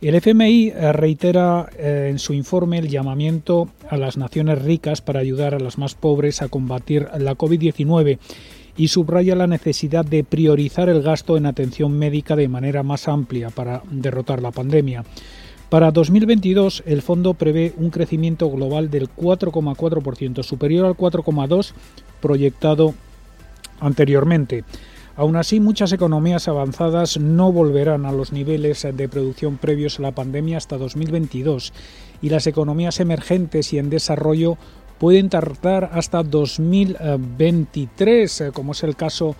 El 0.00 0.14
FMI 0.14 0.72
reitera 0.92 1.70
eh, 1.78 2.08
en 2.10 2.18
su 2.18 2.34
informe 2.34 2.78
el 2.78 2.88
llamamiento 2.88 3.70
a 3.88 3.96
las 3.96 4.18
naciones 4.18 4.62
ricas 4.62 5.00
para 5.00 5.20
ayudar 5.20 5.54
a 5.54 5.58
las 5.58 5.78
más 5.78 5.94
pobres 5.94 6.42
a 6.42 6.48
combatir 6.48 7.08
la 7.18 7.34
COVID-19 7.34 8.18
y 8.76 8.88
subraya 8.88 9.34
la 9.34 9.46
necesidad 9.46 10.04
de 10.04 10.22
priorizar 10.22 10.88
el 10.88 11.02
gasto 11.02 11.36
en 11.36 11.46
atención 11.46 11.98
médica 11.98 12.36
de 12.36 12.48
manera 12.48 12.82
más 12.82 13.08
amplia 13.08 13.50
para 13.50 13.82
derrotar 13.90 14.42
la 14.42 14.50
pandemia. 14.50 15.04
Para 15.70 15.90
2022, 15.90 16.84
el 16.86 17.02
fondo 17.02 17.34
prevé 17.34 17.72
un 17.76 17.90
crecimiento 17.90 18.50
global 18.50 18.90
del 18.90 19.08
4,4%, 19.08 20.42
superior 20.42 20.86
al 20.86 20.94
4,2% 20.94 21.72
proyectado 22.20 22.94
anteriormente. 23.80 24.64
Aún 25.16 25.36
así, 25.36 25.60
muchas 25.60 25.92
economías 25.92 26.46
avanzadas 26.46 27.18
no 27.18 27.50
volverán 27.50 28.04
a 28.04 28.12
los 28.12 28.32
niveles 28.32 28.86
de 28.92 29.08
producción 29.08 29.56
previos 29.56 29.98
a 29.98 30.02
la 30.02 30.12
pandemia 30.12 30.58
hasta 30.58 30.76
2022 30.76 31.72
y 32.20 32.28
las 32.28 32.46
economías 32.46 33.00
emergentes 33.00 33.72
y 33.72 33.78
en 33.78 33.88
desarrollo 33.88 34.58
pueden 34.98 35.30
tardar 35.30 35.88
hasta 35.94 36.22
2023, 36.22 38.40
eh, 38.40 38.50
como 38.52 38.72
es 38.72 38.82
el 38.82 38.94
caso 38.94 39.36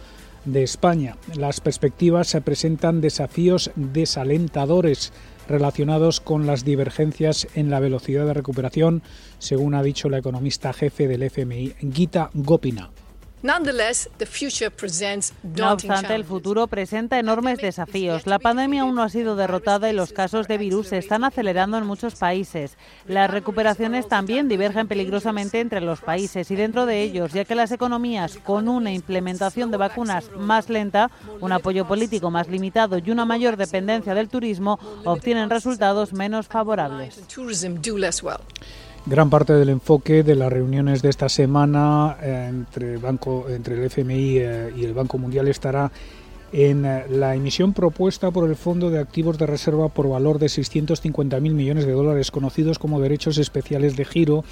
de 0.47 0.63
España. 0.63 1.19
Las 1.35 1.61
perspectivas 1.61 2.29
se 2.29 2.41
presentan 2.41 3.03
desafíos 3.03 3.71
desalentadores 3.75 5.13
relacionados 5.47 6.21
con 6.21 6.47
las 6.47 6.65
divergencias 6.65 7.49
en 7.55 7.69
la 7.69 7.81
velocidad 7.81 8.25
de 8.25 8.35
recuperación, 8.35 9.03
según 9.39 9.75
ha 9.75 9.83
dicho 9.83 10.09
la 10.09 10.19
economista 10.19 10.73
jefe 10.73 11.07
del 11.07 11.25
FMI, 11.25 11.75
Gita 11.93 12.31
Gopina. 12.33 12.91
No 15.43 15.73
obstante, 15.73 16.15
el 16.15 16.25
futuro 16.25 16.67
presenta 16.67 17.19
enormes 17.19 17.59
desafíos. 17.59 18.27
La 18.27 18.39
pandemia 18.39 18.83
aún 18.83 18.97
no 18.97 19.03
ha 19.03 19.09
sido 19.09 19.37
derrotada 19.37 19.89
y 19.89 19.93
los 19.93 20.13
casos 20.13 20.49
de 20.49 20.59
virus 20.59 20.89
se 20.89 20.99
están 20.99 21.25
acelerando 21.25 21.79
en 21.79 21.87
muchos 21.87 22.17
países. 22.17 22.77
Las 23.07 23.31
recuperaciones 23.31 24.09
también 24.09 24.49
divergen 24.49 24.89
peligrosamente 24.89 25.61
entre 25.61 25.81
los 25.81 26.01
países 26.01 26.51
y 26.51 26.57
dentro 26.57 26.87
de 26.87 27.03
ellos, 27.03 27.33
ya 27.33 27.45
que 27.45 27.55
las 27.55 27.71
economías 27.71 28.39
con 28.45 28.69
una 28.69 28.93
implementación 28.93 29.71
de 29.71 29.77
vacunas 29.77 30.31
más 30.37 30.69
lenta, 30.69 31.11
un 31.41 31.53
apoyo 31.53 31.87
político 31.87 32.31
más 32.31 32.49
limitado 32.49 32.99
y 32.99 33.11
una 33.11 33.25
mayor 33.25 33.57
dependencia 33.57 34.15
del 34.15 34.29
turismo 34.29 34.79
obtienen 35.05 35.51
resultados 35.51 36.13
menos 36.13 36.49
favorables. 36.49 37.23
Gran 39.09 39.31
parte 39.31 39.53
del 39.53 39.69
enfoque 39.69 40.25
de 40.25 40.35
las 40.35 40.53
reuniones 40.53 41.01
de 41.01 41.11
esta 41.11 41.29
semana 41.29 42.17
eh, 42.21 42.47
entre, 42.49 42.97
banco, 42.97 43.47
entre 43.49 43.77
el 43.77 43.85
FMI 43.85 44.39
eh, 44.39 44.73
y 44.77 44.83
el 44.83 44.95
Banco 44.95 45.17
Mundial 45.17 45.47
estará 45.47 45.93
en 46.53 46.85
eh, 46.85 47.05
la 47.09 47.37
emisión 47.37 47.73
propuesta 47.73 48.33
por 48.33 48.49
el 48.49 48.57
Fondo 48.57 48.91
de 48.91 48.99
Activos 48.99 49.39
de 49.39 49.47
Reserva 49.47 49.91
por 49.91 50.09
valor 50.09 50.41
de 50.41 50.47
650.000 50.47 51.41
millones 51.41 51.87
de 51.87 51.93
dólares, 51.93 52.33
conocidos 52.33 52.81
como 52.81 53.01
derechos 53.01 53.39
especiales 53.39 53.95
de 53.95 54.07
giro, 54.07 54.45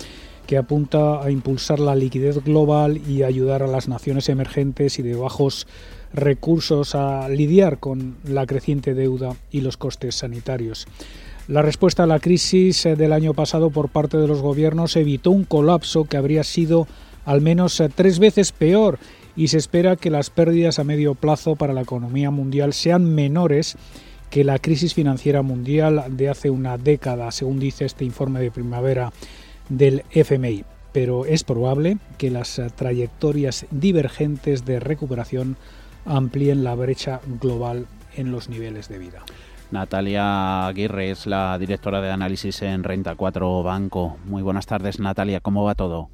que 0.47 0.57
apunta 0.57 1.21
a 1.21 1.33
impulsar 1.33 1.81
la 1.81 1.97
liquidez 1.97 2.45
global 2.45 3.01
y 3.09 3.25
ayudar 3.25 3.65
a 3.65 3.67
las 3.67 3.89
naciones 3.89 4.29
emergentes 4.29 5.01
y 5.01 5.03
de 5.03 5.17
bajos 5.17 5.67
recursos 6.13 6.95
a 6.95 7.29
lidiar 7.29 7.81
con 7.81 8.19
la 8.23 8.47
creciente 8.47 8.95
deuda 8.95 9.35
y 9.51 9.63
los 9.63 9.77
costes 9.77 10.15
sanitarios. 10.15 10.87
La 11.47 11.61
respuesta 11.61 12.05
a 12.05 12.07
la 12.07 12.21
crisis 12.21 12.87
eh, 12.87 12.97
del 12.97 13.13
año 13.13 13.35
pasado 13.35 13.69
por 13.69 13.91
parte 13.91 14.17
de 14.17 14.27
los 14.27 14.41
gobiernos 14.41 14.97
evitó 14.97 15.31
un 15.31 15.45
colapso 15.45 16.05
que 16.05 16.17
habría 16.17 16.43
sido 16.43 16.89
al 17.27 17.43
menos 17.43 17.79
eh, 17.81 17.91
tres 17.95 18.19
veces 18.19 18.51
peor 18.53 18.99
y 19.37 19.49
se 19.49 19.59
espera 19.59 19.97
que 19.97 20.09
las 20.09 20.31
pérdidas 20.31 20.79
a 20.79 20.85
medio 20.85 21.15
plazo 21.15 21.55
para 21.55 21.75
la 21.75 21.83
economía 21.83 22.31
mundial 22.31 22.73
sean 22.73 23.05
menores 23.15 23.77
que 24.31 24.43
la 24.43 24.59
crisis 24.59 24.95
financiera 24.95 25.43
mundial 25.43 26.05
de 26.09 26.31
hace 26.31 26.49
una 26.49 26.79
década, 26.79 27.31
según 27.31 27.61
dice 27.61 27.85
este 27.85 28.07
informe 28.07 28.41
de 28.41 28.51
primavera 28.51 29.13
del 29.69 30.03
FMI. 30.13 30.65
Pero 30.93 31.27
es 31.27 31.45
probable 31.45 31.99
que 32.17 32.31
las 32.31 32.59
eh, 32.59 32.69
trayectorias 32.75 33.67
divergentes 33.71 34.65
de 34.65 34.81
recuperación 34.81 35.59
amplíen 36.07 36.65
la 36.65 36.75
brecha 36.75 37.21
global 37.39 37.87
en 38.17 38.33
los 38.33 38.49
niveles 38.49 38.89
de 38.89 38.99
vida. 38.99 39.23
Natalia 39.75 40.69
Aguirre 40.69 41.11
es 41.11 41.27
la 41.27 41.59
directora 41.59 42.01
de 42.01 42.13
análisis 42.13 42.63
en 42.63 42.85
Renta 42.85 43.17
4 43.17 43.65
Banco. 43.65 44.17
Muy 44.25 44.41
buenas 44.41 44.67
tardes, 44.67 45.01
Natalia. 45.01 45.41
¿Cómo 45.41 45.65
va 45.65 45.75
todo? 45.75 46.11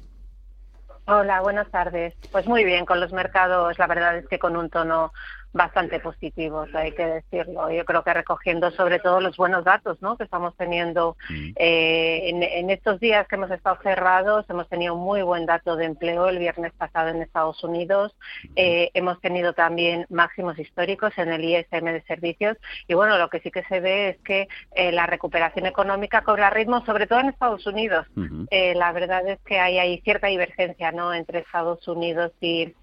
Hola, 1.05 1.41
buenas 1.41 1.69
tardes. 1.69 2.15
Pues 2.31 2.47
muy 2.47 2.63
bien, 2.63 2.87
con 2.87 2.99
los 2.99 3.13
mercados, 3.13 3.77
la 3.77 3.85
verdad 3.85 4.17
es 4.17 4.27
que 4.27 4.39
con 4.39 4.57
un 4.57 4.71
tono 4.71 5.13
bastante 5.53 5.99
positivos, 5.99 6.73
hay 6.73 6.93
que 6.93 7.05
decirlo. 7.05 7.69
Yo 7.71 7.83
creo 7.83 8.03
que 8.03 8.13
recogiendo 8.13 8.71
sobre 8.71 8.99
todo 8.99 9.19
los 9.19 9.35
buenos 9.35 9.65
datos 9.65 10.01
¿no? 10.01 10.17
que 10.17 10.23
estamos 10.23 10.55
teniendo 10.55 11.17
mm. 11.29 11.49
eh, 11.57 12.29
en, 12.29 12.69
estos 12.69 12.99
días 12.99 13.27
que 13.27 13.35
hemos 13.35 13.51
estado 13.51 13.77
cerrados, 13.83 14.45
hemos 14.49 14.69
tenido 14.69 14.95
muy 14.95 15.21
buen 15.21 15.45
dato 15.45 15.75
de 15.75 15.85
empleo 15.85 16.29
el 16.29 16.39
viernes 16.39 16.71
pasado 16.73 17.09
en 17.09 17.21
Estados 17.21 17.61
Unidos, 17.63 18.15
eh, 18.55 18.91
hemos 18.93 19.19
tenido 19.19 19.53
también 19.53 20.05
máximos 20.09 20.57
históricos 20.57 21.11
en 21.17 21.29
el 21.29 21.43
ISM 21.43 21.85
de 21.85 22.03
servicios 22.07 22.57
y 22.87 22.93
bueno, 22.93 23.17
lo 23.17 23.29
que 23.29 23.41
sí 23.41 23.51
que 23.51 23.63
se 23.63 23.81
ve 23.81 24.09
es 24.09 24.17
que 24.19 24.47
eh, 24.75 24.91
la 24.91 25.05
recuperación 25.05 25.65
económica 25.65 26.21
cobra 26.21 26.49
ritmo, 26.49 26.85
sobre 26.85 27.07
todo 27.07 27.19
en 27.19 27.29
Estados 27.29 27.65
Unidos. 27.67 28.07
la 28.51 28.91
verdad 28.93 29.27
es 29.27 29.39
que 29.41 29.59
hay, 29.59 29.79
hay 29.79 29.99
cierta 30.01 30.27
divergencia 30.27 30.91
¿no? 30.91 31.13
entre 31.13 31.39
Estados 31.39 31.85
Unidos 31.87 32.31
y, 32.39 32.73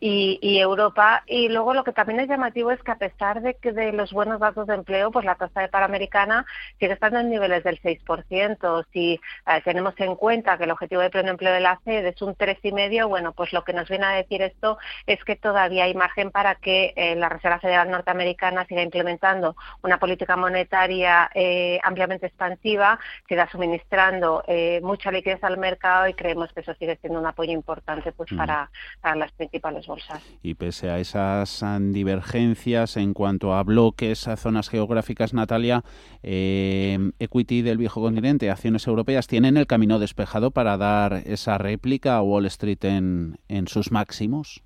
y, 0.00 0.58
Europa. 0.58 1.22
Y 1.26 1.48
luego 1.48 1.74
lo 1.74 1.84
que 1.84 1.92
también 1.92 2.20
es 2.20 2.28
llamativo 2.28 2.70
es 2.70 2.82
que 2.82 2.90
a 2.90 2.98
pesar 2.98 3.40
de 3.42 3.54
que 3.54 3.72
de 3.72 3.92
los 3.92 4.12
buenos 4.12 4.40
datos 4.40 4.66
de 4.66 4.74
empleo, 4.74 5.10
pues 5.10 5.24
la 5.24 5.34
tasa 5.34 5.62
de 5.62 5.68
panamericana 5.68 6.44
sigue 6.78 6.92
estando 6.92 7.20
en 7.20 7.30
niveles 7.30 7.64
del 7.64 7.80
6%. 7.80 8.86
Si 8.92 9.14
eh, 9.46 9.62
tenemos 9.64 9.94
en 9.98 10.14
cuenta 10.16 10.58
que 10.58 10.64
el 10.64 10.70
objetivo 10.70 11.00
de 11.00 11.10
pleno 11.10 11.30
empleo 11.30 11.52
de 11.52 11.60
la 11.60 11.78
FED 11.78 12.06
es 12.06 12.22
un 12.22 12.34
3,5, 12.34 13.08
bueno, 13.08 13.32
pues 13.32 13.52
lo 13.52 13.64
que 13.64 13.72
nos 13.72 13.88
viene 13.88 14.06
a 14.06 14.10
decir 14.10 14.42
esto 14.42 14.78
es 15.06 15.22
que 15.24 15.36
todavía 15.36 15.84
hay 15.84 15.94
margen 15.94 16.30
para 16.30 16.56
que 16.56 16.92
eh, 16.96 17.16
la 17.16 17.28
Reserva 17.28 17.60
Federal 17.60 17.90
norteamericana 17.90 18.66
siga 18.66 18.82
implementando 18.82 19.56
una 19.82 19.98
política 19.98 20.36
monetaria 20.36 21.30
eh, 21.34 21.78
ampliamente 21.82 22.26
expansiva, 22.26 22.98
siga 23.28 23.48
suministrando 23.50 24.44
mucha 24.82 25.10
liquidez 25.10 25.42
al 25.42 25.58
mercado 25.58 26.08
y 26.08 26.14
creemos 26.14 26.52
que 26.52 26.60
eso 26.60 26.74
sigue 26.74 26.96
siendo 26.96 27.18
un 27.18 27.26
apoyo 27.26 27.52
importante 27.52 28.12
pues 28.12 28.30
para, 28.36 28.70
para 29.00 29.16
las 29.16 29.32
principales 29.32 29.83
y 30.42 30.54
pese 30.54 30.90
a 30.90 30.98
esas 30.98 31.62
divergencias 31.92 32.96
en 32.96 33.14
cuanto 33.14 33.54
a 33.54 33.62
bloques, 33.62 34.26
a 34.28 34.36
zonas 34.36 34.68
geográficas, 34.68 35.34
Natalia, 35.34 35.84
eh, 36.22 36.98
Equity 37.18 37.62
del 37.62 37.78
viejo 37.78 38.00
continente, 38.00 38.50
acciones 38.50 38.86
europeas, 38.86 39.26
tienen 39.26 39.56
el 39.56 39.66
camino 39.66 39.98
despejado 39.98 40.50
para 40.50 40.76
dar 40.76 41.22
esa 41.26 41.58
réplica 41.58 42.16
a 42.16 42.22
Wall 42.22 42.46
Street 42.46 42.84
en 42.84 43.68
sus 43.68 43.92
máximos. 43.92 44.63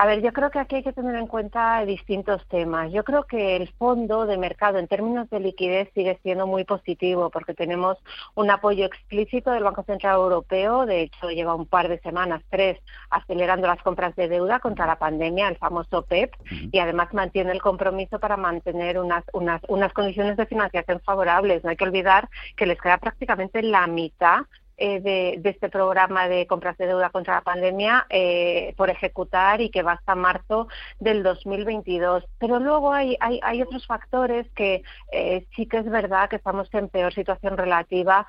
A 0.00 0.06
ver, 0.06 0.22
yo 0.22 0.32
creo 0.32 0.52
que 0.52 0.60
aquí 0.60 0.76
hay 0.76 0.84
que 0.84 0.92
tener 0.92 1.16
en 1.16 1.26
cuenta 1.26 1.84
distintos 1.84 2.46
temas. 2.46 2.92
Yo 2.92 3.02
creo 3.02 3.24
que 3.24 3.56
el 3.56 3.68
fondo 3.72 4.26
de 4.26 4.38
mercado 4.38 4.78
en 4.78 4.86
términos 4.86 5.28
de 5.28 5.40
liquidez 5.40 5.90
sigue 5.92 6.20
siendo 6.22 6.46
muy 6.46 6.62
positivo 6.62 7.30
porque 7.30 7.52
tenemos 7.52 7.98
un 8.36 8.48
apoyo 8.48 8.84
explícito 8.84 9.50
del 9.50 9.64
Banco 9.64 9.82
Central 9.82 10.14
Europeo. 10.14 10.86
De 10.86 11.00
hecho, 11.00 11.30
lleva 11.30 11.56
un 11.56 11.66
par 11.66 11.88
de 11.88 11.98
semanas, 11.98 12.44
tres, 12.48 12.78
acelerando 13.10 13.66
las 13.66 13.82
compras 13.82 14.14
de 14.14 14.28
deuda 14.28 14.60
contra 14.60 14.86
la 14.86 15.00
pandemia, 15.00 15.48
el 15.48 15.56
famoso 15.56 16.02
PEP, 16.02 16.32
e 16.48 16.68
y 16.70 16.78
además 16.78 17.12
mantiene 17.12 17.50
el 17.50 17.60
compromiso 17.60 18.20
para 18.20 18.36
mantener 18.36 19.00
unas, 19.00 19.24
unas, 19.32 19.60
unas 19.66 19.92
condiciones 19.92 20.36
de 20.36 20.46
financiación 20.46 21.00
favorables. 21.00 21.64
No 21.64 21.70
hay 21.70 21.76
que 21.76 21.82
olvidar 21.82 22.28
que 22.56 22.66
les 22.66 22.80
queda 22.80 22.98
prácticamente 22.98 23.62
la 23.64 23.88
mitad 23.88 24.42
eh, 24.80 25.00
de, 25.00 25.40
este 25.50 25.68
programa 25.70 26.28
de 26.28 26.46
compras 26.46 26.78
de 26.78 26.86
deuda 26.86 27.10
contra 27.10 27.34
la 27.34 27.40
pandemia 27.40 28.06
eh, 28.10 28.74
por 28.76 28.90
ejecutar 28.90 29.60
y 29.60 29.70
que 29.70 29.82
va 29.82 29.94
hasta 29.94 30.14
marzo 30.14 30.68
del 31.00 31.24
2022. 31.24 32.24
Pero 32.38 32.60
luego 32.60 32.92
hay, 32.92 33.16
hay, 33.18 33.40
hay 33.42 33.60
otros 33.60 33.84
factores 33.88 34.46
que 34.54 34.84
eh, 35.10 35.46
sí 35.56 35.66
que 35.66 35.78
es 35.78 35.90
verdad 35.90 36.28
que 36.28 36.36
estamos 36.36 36.72
en 36.74 36.88
peor 36.88 37.12
situación 37.12 37.56
relativa 37.56 38.24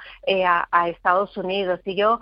a, 0.46 0.68
a, 0.72 0.90
Estados 0.90 1.38
Unidos. 1.38 1.82
Y 1.86 1.96
yo 1.96 2.20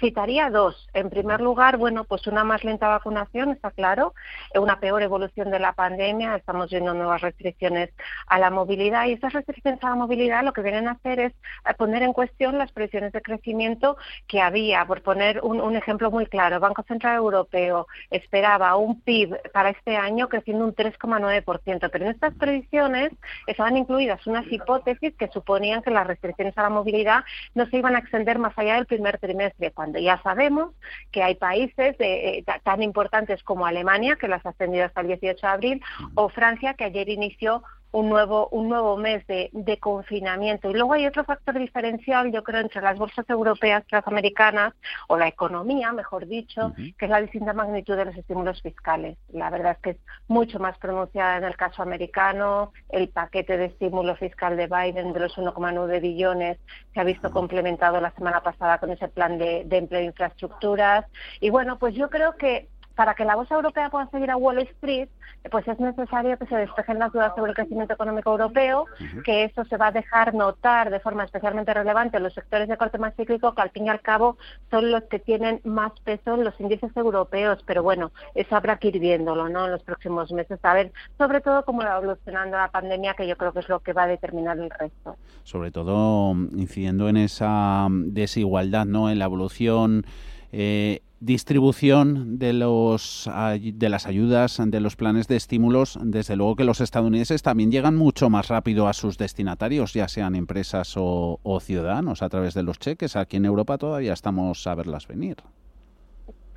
citaría 0.00 0.48
dos. 0.48 0.88
En 0.94 1.10
primer 1.10 1.42
lugar, 1.42 1.76
bueno, 1.76 2.04
pues 2.04 2.26
una 2.26 2.42
más 2.42 2.64
lenta 2.64 2.88
vacunación, 2.88 3.50
está 3.50 3.70
claro, 3.70 4.14
una 4.54 4.80
peor 4.80 5.02
evolución 5.02 5.50
de 5.50 5.58
la 5.58 5.74
pandemia, 5.74 6.36
estamos 6.36 6.70
viendo 6.70 6.94
nuevas 6.94 7.20
restricciones 7.20 7.90
a 8.28 8.38
la 8.38 8.48
movilidad 8.48 9.04
y 9.06 9.12
esas 9.12 9.34
restricciones 9.34 9.84
a 9.84 9.90
la 9.90 9.96
movilidad 9.96 10.42
lo 10.42 10.54
que 10.54 10.62
vienen 10.62 10.88
a 10.88 10.92
hacer 10.92 11.20
es 11.20 11.32
poner 11.76 12.02
en 12.02 12.14
cuestión 12.14 12.56
las 12.56 12.72
previsiones 12.72 13.12
de 13.12 13.25
crecimiento 13.26 13.96
que 14.26 14.40
había. 14.40 14.86
Por 14.86 15.02
poner 15.02 15.40
un, 15.42 15.76
ejemplo 15.76 16.10
muy 16.10 16.26
claro, 16.26 16.60
Banco 16.60 16.82
Central 16.84 17.16
Europeo 17.16 17.86
esperaba 18.10 18.76
un 18.76 19.00
PIB 19.00 19.50
para 19.52 19.70
este 19.70 19.96
año 19.96 20.28
creciendo 20.28 20.64
un 20.64 20.74
3,9%, 20.74 21.90
pero 21.90 22.04
en 22.04 22.12
estas 22.12 22.34
previsiones 22.34 23.12
estaban 23.46 23.76
incluidas 23.76 24.26
unas 24.26 24.50
hipótesis 24.50 25.14
que 25.16 25.28
suponían 25.28 25.82
que 25.82 25.90
las 25.90 26.06
restricciones 26.06 26.56
a 26.56 26.62
la 26.62 26.70
movilidad 26.70 27.24
no 27.54 27.66
se 27.66 27.78
iban 27.78 27.96
a 27.96 27.98
extender 27.98 28.38
más 28.38 28.56
allá 28.56 28.76
del 28.76 28.86
primer 28.86 29.18
trimestre, 29.18 29.72
cuando 29.72 29.98
ya 29.98 30.20
sabemos 30.22 30.72
que 31.10 31.22
hay 31.22 31.34
países 31.34 31.96
eh, 31.98 32.44
tan 32.62 32.82
importantes 32.82 33.42
como 33.42 33.66
Alemania, 33.66 34.16
que 34.16 34.28
las 34.28 34.44
ha 34.46 34.50
extendido 34.50 34.84
hasta 34.84 35.00
el 35.00 35.08
18 35.08 35.46
de 35.46 35.52
abril, 35.52 35.82
o 36.14 36.28
Francia, 36.28 36.74
que 36.74 36.84
ayer 36.84 37.08
inició 37.08 37.62
un 37.96 38.10
nuevo, 38.10 38.48
un 38.50 38.68
nuevo 38.68 38.98
mes 38.98 39.26
de, 39.26 39.48
de, 39.54 39.78
confinamiento. 39.78 40.68
Y 40.68 40.74
luego 40.74 40.92
hay 40.92 41.06
otro 41.06 41.24
factor 41.24 41.58
diferencial, 41.58 42.30
yo 42.30 42.44
creo, 42.44 42.60
entre 42.60 42.82
las 42.82 42.98
bolsas 42.98 43.24
europeas 43.30 43.84
y 43.90 43.94
las 43.94 44.06
americanas, 44.06 44.74
o 45.08 45.16
la 45.16 45.28
economía, 45.28 45.92
mejor 45.92 46.26
dicho, 46.26 46.74
que 46.76 47.06
es 47.06 47.10
la 47.10 47.22
distinta 47.22 47.54
magnitud 47.54 47.96
de 47.96 48.04
los 48.04 48.14
estímulos 48.14 48.60
fiscales. 48.60 49.16
La 49.32 49.48
verdad 49.48 49.72
es 49.72 49.78
que 49.78 49.90
es 49.90 49.96
mucho 50.28 50.58
más 50.58 50.76
pronunciada 50.76 51.38
en 51.38 51.44
el 51.44 51.56
caso 51.56 51.82
americano. 51.82 52.70
El 52.90 53.08
paquete 53.08 53.56
de 53.56 53.64
estímulo 53.64 54.14
fiscal 54.16 54.58
de 54.58 54.66
Biden 54.66 55.14
de 55.14 55.20
los 55.20 55.34
1,9 55.38 55.98
billones 56.02 56.58
se 56.92 57.00
ha 57.00 57.04
visto 57.04 57.30
complementado 57.30 57.98
la 58.02 58.10
semana 58.10 58.42
pasada 58.42 58.76
con 58.76 58.90
ese 58.90 59.08
plan 59.08 59.38
de, 59.38 59.64
de 59.64 59.78
empleo 59.78 60.02
e 60.02 60.04
infraestructuras. 60.04 61.06
Y 61.40 61.48
bueno, 61.48 61.78
pues 61.78 61.94
yo 61.94 62.10
creo 62.10 62.36
que 62.36 62.68
para 62.96 63.14
que 63.14 63.24
la 63.24 63.36
bolsa 63.36 63.54
europea 63.54 63.90
pueda 63.90 64.08
seguir 64.10 64.30
a 64.30 64.36
Wall 64.36 64.58
Street, 64.58 65.08
pues 65.50 65.68
es 65.68 65.78
necesario 65.78 66.36
que 66.38 66.46
se 66.46 66.56
despejen 66.56 66.98
las 66.98 67.12
dudas 67.12 67.32
sobre 67.36 67.50
el 67.50 67.54
crecimiento 67.54 67.94
económico 67.94 68.30
europeo, 68.32 68.86
que 69.22 69.44
eso 69.44 69.64
se 69.66 69.76
va 69.76 69.88
a 69.88 69.92
dejar 69.92 70.34
notar 70.34 70.90
de 70.90 70.98
forma 70.98 71.24
especialmente 71.24 71.72
relevante 71.74 72.16
en 72.16 72.22
los 72.22 72.32
sectores 72.32 72.68
de 72.68 72.76
corte 72.76 72.98
más 72.98 73.14
cíclico, 73.14 73.54
que 73.54 73.60
al 73.60 73.70
fin 73.70 73.86
y 73.86 73.90
al 73.90 74.00
cabo 74.00 74.38
son 74.70 74.90
los 74.90 75.04
que 75.04 75.18
tienen 75.18 75.60
más 75.64 75.92
peso 76.00 76.34
en 76.34 76.44
los 76.44 76.58
índices 76.58 76.90
europeos. 76.96 77.62
Pero 77.66 77.82
bueno, 77.82 78.12
eso 78.34 78.56
habrá 78.56 78.78
que 78.78 78.88
ir 78.88 78.98
viéndolo 78.98 79.48
¿no? 79.50 79.66
en 79.66 79.72
los 79.72 79.82
próximos 79.82 80.32
meses, 80.32 80.58
a 80.62 80.74
ver 80.74 80.92
sobre 81.18 81.42
todo 81.42 81.64
cómo 81.64 81.82
va 81.82 81.98
evolucionando 81.98 82.56
la 82.56 82.70
pandemia, 82.70 83.14
que 83.14 83.28
yo 83.28 83.36
creo 83.36 83.52
que 83.52 83.60
es 83.60 83.68
lo 83.68 83.80
que 83.80 83.92
va 83.92 84.04
a 84.04 84.08
determinar 84.08 84.58
el 84.58 84.70
resto. 84.70 85.16
Sobre 85.44 85.70
todo 85.70 86.32
incidiendo 86.32 87.10
en 87.10 87.18
esa 87.18 87.88
desigualdad, 87.90 88.86
¿no? 88.86 89.10
en 89.10 89.18
la 89.18 89.26
evolución. 89.26 90.06
Eh, 90.52 91.02
distribución 91.20 92.38
de 92.38 92.52
los 92.52 93.28
de 93.62 93.88
las 93.88 94.06
ayudas 94.06 94.60
de 94.64 94.80
los 94.80 94.96
planes 94.96 95.28
de 95.28 95.36
estímulos 95.36 95.98
desde 96.02 96.36
luego 96.36 96.56
que 96.56 96.64
los 96.64 96.80
estadounidenses 96.80 97.42
también 97.42 97.72
llegan 97.72 97.96
mucho 97.96 98.28
más 98.28 98.48
rápido 98.48 98.86
a 98.86 98.92
sus 98.92 99.16
destinatarios 99.16 99.94
ya 99.94 100.08
sean 100.08 100.34
empresas 100.34 100.94
o, 100.96 101.40
o 101.42 101.60
ciudadanos 101.60 102.22
a 102.22 102.28
través 102.28 102.54
de 102.54 102.62
los 102.62 102.78
cheques. 102.78 103.16
Aquí 103.16 103.36
en 103.36 103.46
Europa 103.46 103.78
todavía 103.78 104.12
estamos 104.12 104.66
a 104.66 104.74
verlas 104.74 105.06
venir 105.06 105.36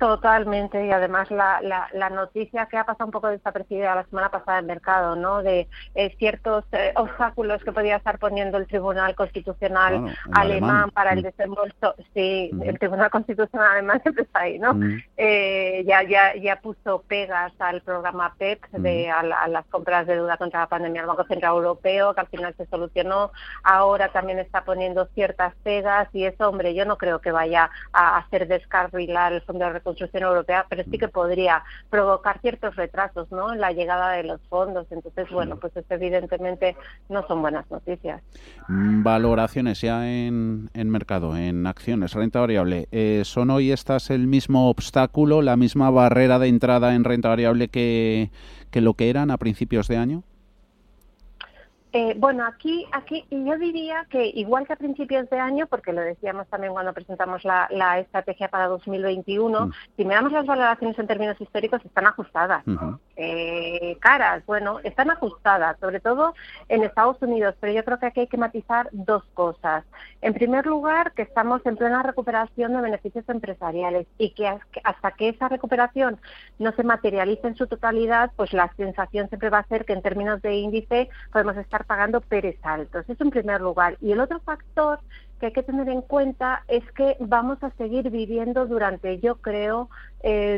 Totalmente, 0.00 0.86
y 0.86 0.90
además 0.92 1.30
la, 1.30 1.60
la, 1.60 2.08
noticia 2.08 2.64
que 2.70 2.78
ha 2.78 2.84
pasado 2.84 3.04
un 3.04 3.12
poco 3.12 3.28
desapercibida 3.28 3.94
la 3.94 4.04
semana 4.04 4.30
pasada 4.30 4.60
en 4.60 4.66
mercado, 4.66 5.14
¿no? 5.14 5.42
De 5.42 5.68
eh, 5.94 6.16
ciertos 6.18 6.64
eh, 6.72 6.94
obstáculos 6.96 7.62
que 7.62 7.70
podía 7.70 7.96
estar 7.96 8.18
poniendo 8.18 8.56
el 8.56 8.66
Tribunal 8.66 9.14
Constitucional 9.14 10.16
alemán, 10.32 10.90
para 10.92 11.12
el 11.12 11.18
mm. 11.18 11.22
desembolso. 11.22 11.94
Sí, 12.14 12.50
el 12.64 12.78
Tribunal 12.78 13.10
Constitucional 13.10 13.72
alemán 13.72 14.00
siempre 14.02 14.24
está 14.24 14.40
ahí, 14.40 14.58
¿no? 14.58 14.74
Eh, 15.18 15.84
ya, 15.86 16.02
ya, 16.02 16.34
ya 16.34 16.56
puso 16.62 17.02
pegas 17.06 17.52
al 17.58 17.82
programa 17.82 18.34
PEP, 18.38 18.68
de, 18.70 19.10
a, 19.10 19.22
las 19.22 19.66
compras 19.66 20.06
de 20.06 20.14
deuda 20.14 20.38
contra 20.38 20.60
la 20.60 20.68
pandemia 20.68 21.02
del 21.02 21.08
Banco 21.08 21.24
Central 21.24 21.56
Europeo, 21.56 22.14
que 22.14 22.20
al 22.22 22.28
final 22.28 22.54
se 22.56 22.64
solucionó. 22.68 23.32
Ahora 23.64 24.08
también 24.08 24.38
está 24.38 24.64
poniendo 24.64 25.04
ciertas 25.14 25.54
pegas 25.56 26.08
y 26.14 26.24
eso, 26.24 26.48
hombre, 26.48 26.74
yo 26.74 26.86
no 26.86 26.96
creo 26.96 27.20
que 27.20 27.32
vaya 27.32 27.68
a 27.92 28.16
hacer 28.16 28.48
descarrilar 28.48 29.34
el 29.34 29.42
Fondo 29.42 29.66
de 29.66 29.72
Recursos 29.72 29.89
construcción 29.90 30.22
europea, 30.22 30.66
pero 30.68 30.84
sí 30.84 30.98
que 30.98 31.08
podría 31.08 31.62
provocar 31.88 32.40
ciertos 32.40 32.76
retrasos 32.76 33.30
¿no? 33.32 33.52
en 33.52 33.60
la 33.60 33.72
llegada 33.72 34.12
de 34.12 34.22
los 34.22 34.40
fondos. 34.48 34.86
Entonces, 34.90 35.28
bueno, 35.30 35.56
pues 35.56 35.76
esto 35.76 35.94
evidentemente 35.94 36.76
no 37.08 37.26
son 37.26 37.42
buenas 37.42 37.68
noticias. 37.70 38.22
Mm, 38.68 39.02
valoraciones 39.02 39.80
ya 39.80 40.08
en, 40.08 40.70
en 40.74 40.90
mercado, 40.90 41.36
en 41.36 41.66
acciones, 41.66 42.14
renta 42.14 42.40
variable. 42.40 42.88
Eh, 42.92 43.22
¿Son 43.24 43.50
hoy 43.50 43.72
estas 43.72 44.10
el 44.10 44.26
mismo 44.26 44.70
obstáculo, 44.70 45.42
la 45.42 45.56
misma 45.56 45.90
barrera 45.90 46.38
de 46.38 46.48
entrada 46.48 46.94
en 46.94 47.04
renta 47.04 47.28
variable 47.28 47.68
que, 47.68 48.30
que 48.70 48.80
lo 48.80 48.94
que 48.94 49.10
eran 49.10 49.30
a 49.30 49.38
principios 49.38 49.88
de 49.88 49.96
año? 49.96 50.22
Eh, 51.92 52.14
bueno, 52.16 52.44
aquí, 52.46 52.86
aquí 52.92 53.24
yo 53.30 53.58
diría 53.58 54.06
que 54.10 54.26
igual 54.26 54.66
que 54.66 54.74
a 54.74 54.76
principios 54.76 55.28
de 55.28 55.38
año, 55.38 55.66
porque 55.66 55.92
lo 55.92 56.00
decíamos 56.00 56.46
también 56.48 56.72
cuando 56.72 56.92
presentamos 56.92 57.44
la, 57.44 57.98
estrategia 57.98 58.48
para 58.48 58.68
2021, 58.68 59.66
mm. 59.66 59.72
si 59.96 60.04
miramos 60.04 60.32
las 60.32 60.46
valoraciones 60.46 60.98
en 60.98 61.06
términos 61.06 61.40
históricos 61.40 61.84
están 61.84 62.06
ajustadas. 62.06 62.64
Eh, 63.22 63.98
caras. 64.00 64.44
Bueno, 64.46 64.80
están 64.82 65.10
ajustadas, 65.10 65.78
sobre 65.78 66.00
todo 66.00 66.34
en 66.68 66.82
Estados 66.82 67.20
Unidos, 67.20 67.54
pero 67.60 67.72
yo 67.72 67.84
creo 67.84 67.98
que 67.98 68.06
aquí 68.06 68.20
hay 68.20 68.26
que 68.28 68.38
matizar 68.38 68.88
dos 68.92 69.24
cosas. 69.34 69.84
En 70.22 70.32
primer 70.32 70.64
lugar, 70.64 71.12
que 71.12 71.22
estamos 71.22 71.60
en 71.66 71.76
plena 71.76 72.02
recuperación 72.02 72.72
de 72.72 72.80
beneficios 72.80 73.28
empresariales 73.28 74.06
y 74.16 74.30
que 74.30 74.48
hasta 74.84 75.10
que 75.12 75.28
esa 75.28 75.48
recuperación 75.48 76.18
no 76.58 76.72
se 76.72 76.82
materialice 76.82 77.48
en 77.48 77.56
su 77.56 77.66
totalidad, 77.66 78.32
pues 78.36 78.54
la 78.54 78.72
sensación 78.76 79.28
siempre 79.28 79.50
va 79.50 79.58
a 79.58 79.68
ser 79.68 79.84
que 79.84 79.92
en 79.92 80.02
términos 80.02 80.40
de 80.40 80.54
índice 80.54 81.10
podemos 81.30 81.56
estar 81.58 81.84
pagando 81.84 82.22
peres 82.22 82.56
altos. 82.62 83.04
Eso 83.08 83.22
en 83.22 83.30
primer 83.30 83.60
lugar. 83.60 83.98
Y 84.00 84.12
el 84.12 84.20
otro 84.20 84.40
factor 84.40 85.00
que 85.40 85.46
hay 85.46 85.52
que 85.52 85.62
tener 85.62 85.88
en 85.88 86.02
cuenta 86.02 86.64
es 86.68 86.84
que 86.92 87.16
vamos 87.18 87.62
a 87.62 87.70
seguir 87.70 88.10
viviendo 88.10 88.66
durante, 88.66 89.18
yo 89.20 89.36
creo, 89.36 89.88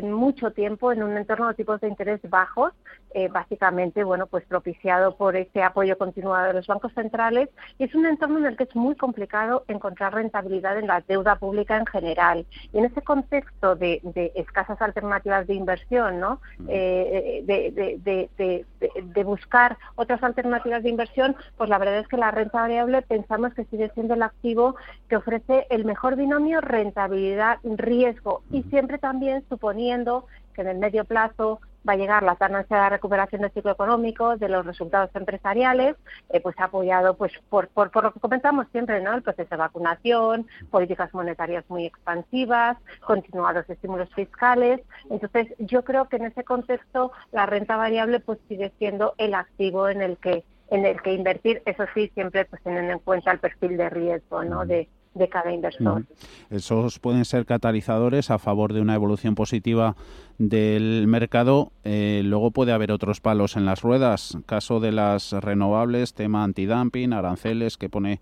mucho 0.03 0.51
tiempo 0.51 0.91
en 0.91 1.03
un 1.03 1.17
entorno 1.17 1.47
de 1.47 1.53
tipos 1.53 1.79
de 1.81 1.87
interés 1.87 2.19
bajos, 2.29 2.73
eh, 3.15 3.27
básicamente, 3.27 4.03
bueno, 4.03 4.25
pues 4.25 4.43
propiciado 4.45 5.15
por 5.15 5.35
ese 5.35 5.61
apoyo 5.61 5.97
continuado 5.99 6.47
de 6.47 6.53
los 6.53 6.65
bancos 6.65 6.91
centrales 6.93 7.47
y 7.77 7.83
es 7.83 7.93
un 7.93 8.07
entorno 8.07 8.39
en 8.39 8.45
el 8.45 8.57
que 8.57 8.63
es 8.63 8.75
muy 8.75 8.95
complicado 8.95 9.65
encontrar 9.67 10.15
rentabilidad 10.15 10.79
en 10.79 10.87
la 10.87 11.01
deuda 11.01 11.35
pública 11.35 11.77
en 11.77 11.85
general. 11.85 12.47
Y 12.73 12.79
en 12.79 12.85
ese 12.85 13.03
contexto 13.03 13.75
de, 13.75 14.01
escasas 14.35 14.81
alternativas 14.81 15.45
de 15.45 15.53
inversión, 15.53 16.19
¿no? 16.19 16.41
Eh, 16.67 17.43
de, 17.45 18.65
de, 18.81 19.23
buscar 19.23 19.77
otras 19.95 20.21
alternativas 20.23 20.83
de 20.83 20.89
inversión, 20.89 21.35
pues 21.55 21.69
la 21.69 21.77
verdad 21.77 21.99
es 21.99 22.07
que 22.07 22.17
la 22.17 22.31
renta 22.31 22.61
variable 22.61 23.03
pensamos 23.03 23.53
que 23.53 23.65
sigue 23.65 23.89
siendo 23.93 24.15
el 24.15 24.23
activo 24.23 24.75
que 25.07 25.15
ofrece 25.15 25.67
el 25.69 25.85
mejor 25.85 26.15
binomio 26.15 26.61
rentabilidad-riesgo 26.61 28.41
y 28.51 28.63
siempre 28.63 28.97
también 28.97 29.43
suponiendo 29.53 30.25
que 30.55 30.61
en 30.61 30.67
el 30.67 30.77
medio 30.77 31.05
plazo 31.05 31.59
va 31.87 31.93
a 31.93 31.97
llegar 31.97 32.23
la 32.23 32.35
tan 32.35 32.53
de 32.53 32.89
recuperación 32.89 33.41
del 33.41 33.51
ciclo 33.51 33.71
económico, 33.71 34.37
de 34.37 34.49
los 34.49 34.65
resultados 34.65 35.09
empresariales, 35.15 35.95
eh, 36.29 36.39
pues 36.39 36.55
apoyado 36.57 37.15
pues 37.15 37.31
por, 37.49 37.67
por, 37.67 37.91
por, 37.91 38.05
lo 38.05 38.13
que 38.13 38.19
comentamos 38.19 38.67
siempre, 38.71 39.01
¿no? 39.01 39.13
El 39.13 39.21
proceso 39.21 39.49
de 39.51 39.57
vacunación, 39.57 40.47
políticas 40.71 41.13
monetarias 41.13 41.65
muy 41.67 41.85
expansivas, 41.85 42.77
continuados 43.05 43.69
estímulos 43.69 44.09
fiscales. 44.15 44.81
Entonces, 45.09 45.53
yo 45.59 45.83
creo 45.83 46.07
que 46.07 46.15
en 46.15 46.25
ese 46.25 46.43
contexto 46.43 47.11
la 47.31 47.45
renta 47.45 47.75
variable 47.75 48.19
pues 48.19 48.39
sigue 48.47 48.71
siendo 48.79 49.13
el 49.17 49.35
activo 49.35 49.89
en 49.89 50.01
el 50.01 50.17
que 50.17 50.43
en 50.69 50.85
el 50.87 50.99
que 51.03 51.13
invertir, 51.13 51.61
eso 51.65 51.83
sí, 51.93 52.09
siempre 52.15 52.45
pues 52.45 52.63
teniendo 52.63 52.93
en 52.93 52.99
cuenta 52.99 53.31
el 53.31 53.37
perfil 53.37 53.77
de 53.77 53.91
riesgo, 53.91 54.43
¿no? 54.43 54.65
De, 54.65 54.89
de 55.13 55.29
cada 55.29 55.53
inversor. 55.53 56.05
Esos 56.49 56.99
pueden 56.99 57.25
ser 57.25 57.45
catalizadores 57.45 58.31
a 58.31 58.39
favor 58.39 58.73
de 58.73 58.81
una 58.81 58.95
evolución 58.95 59.35
positiva 59.35 59.95
del 60.37 61.05
mercado. 61.07 61.71
Eh, 61.83 62.21
luego 62.25 62.51
puede 62.51 62.71
haber 62.71 62.91
otros 62.91 63.21
palos 63.21 63.55
en 63.55 63.65
las 63.65 63.81
ruedas. 63.81 64.37
Caso 64.45 64.79
de 64.79 64.91
las 64.91 65.31
renovables, 65.31 66.13
tema 66.13 66.43
antidumping, 66.43 67.13
aranceles 67.13 67.77
que 67.77 67.89
pone 67.89 68.19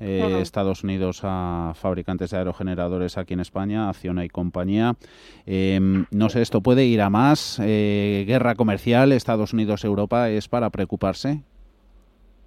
eh, 0.00 0.38
Estados 0.40 0.82
Unidos 0.82 1.20
a 1.24 1.72
fabricantes 1.74 2.30
de 2.30 2.38
aerogeneradores 2.38 3.18
aquí 3.18 3.34
en 3.34 3.40
España, 3.40 3.90
Acciona 3.90 4.24
y 4.24 4.30
compañía. 4.30 4.96
Em, 5.44 6.06
no 6.10 6.30
sé, 6.30 6.40
esto 6.40 6.62
puede 6.62 6.86
ir 6.86 7.02
a 7.02 7.10
más. 7.10 7.60
Eh, 7.62 8.24
guerra 8.26 8.54
comercial, 8.54 9.12
Estados 9.12 9.52
Unidos-Europa, 9.52 10.30
¿es 10.30 10.48
para 10.48 10.70
preocuparse? 10.70 11.42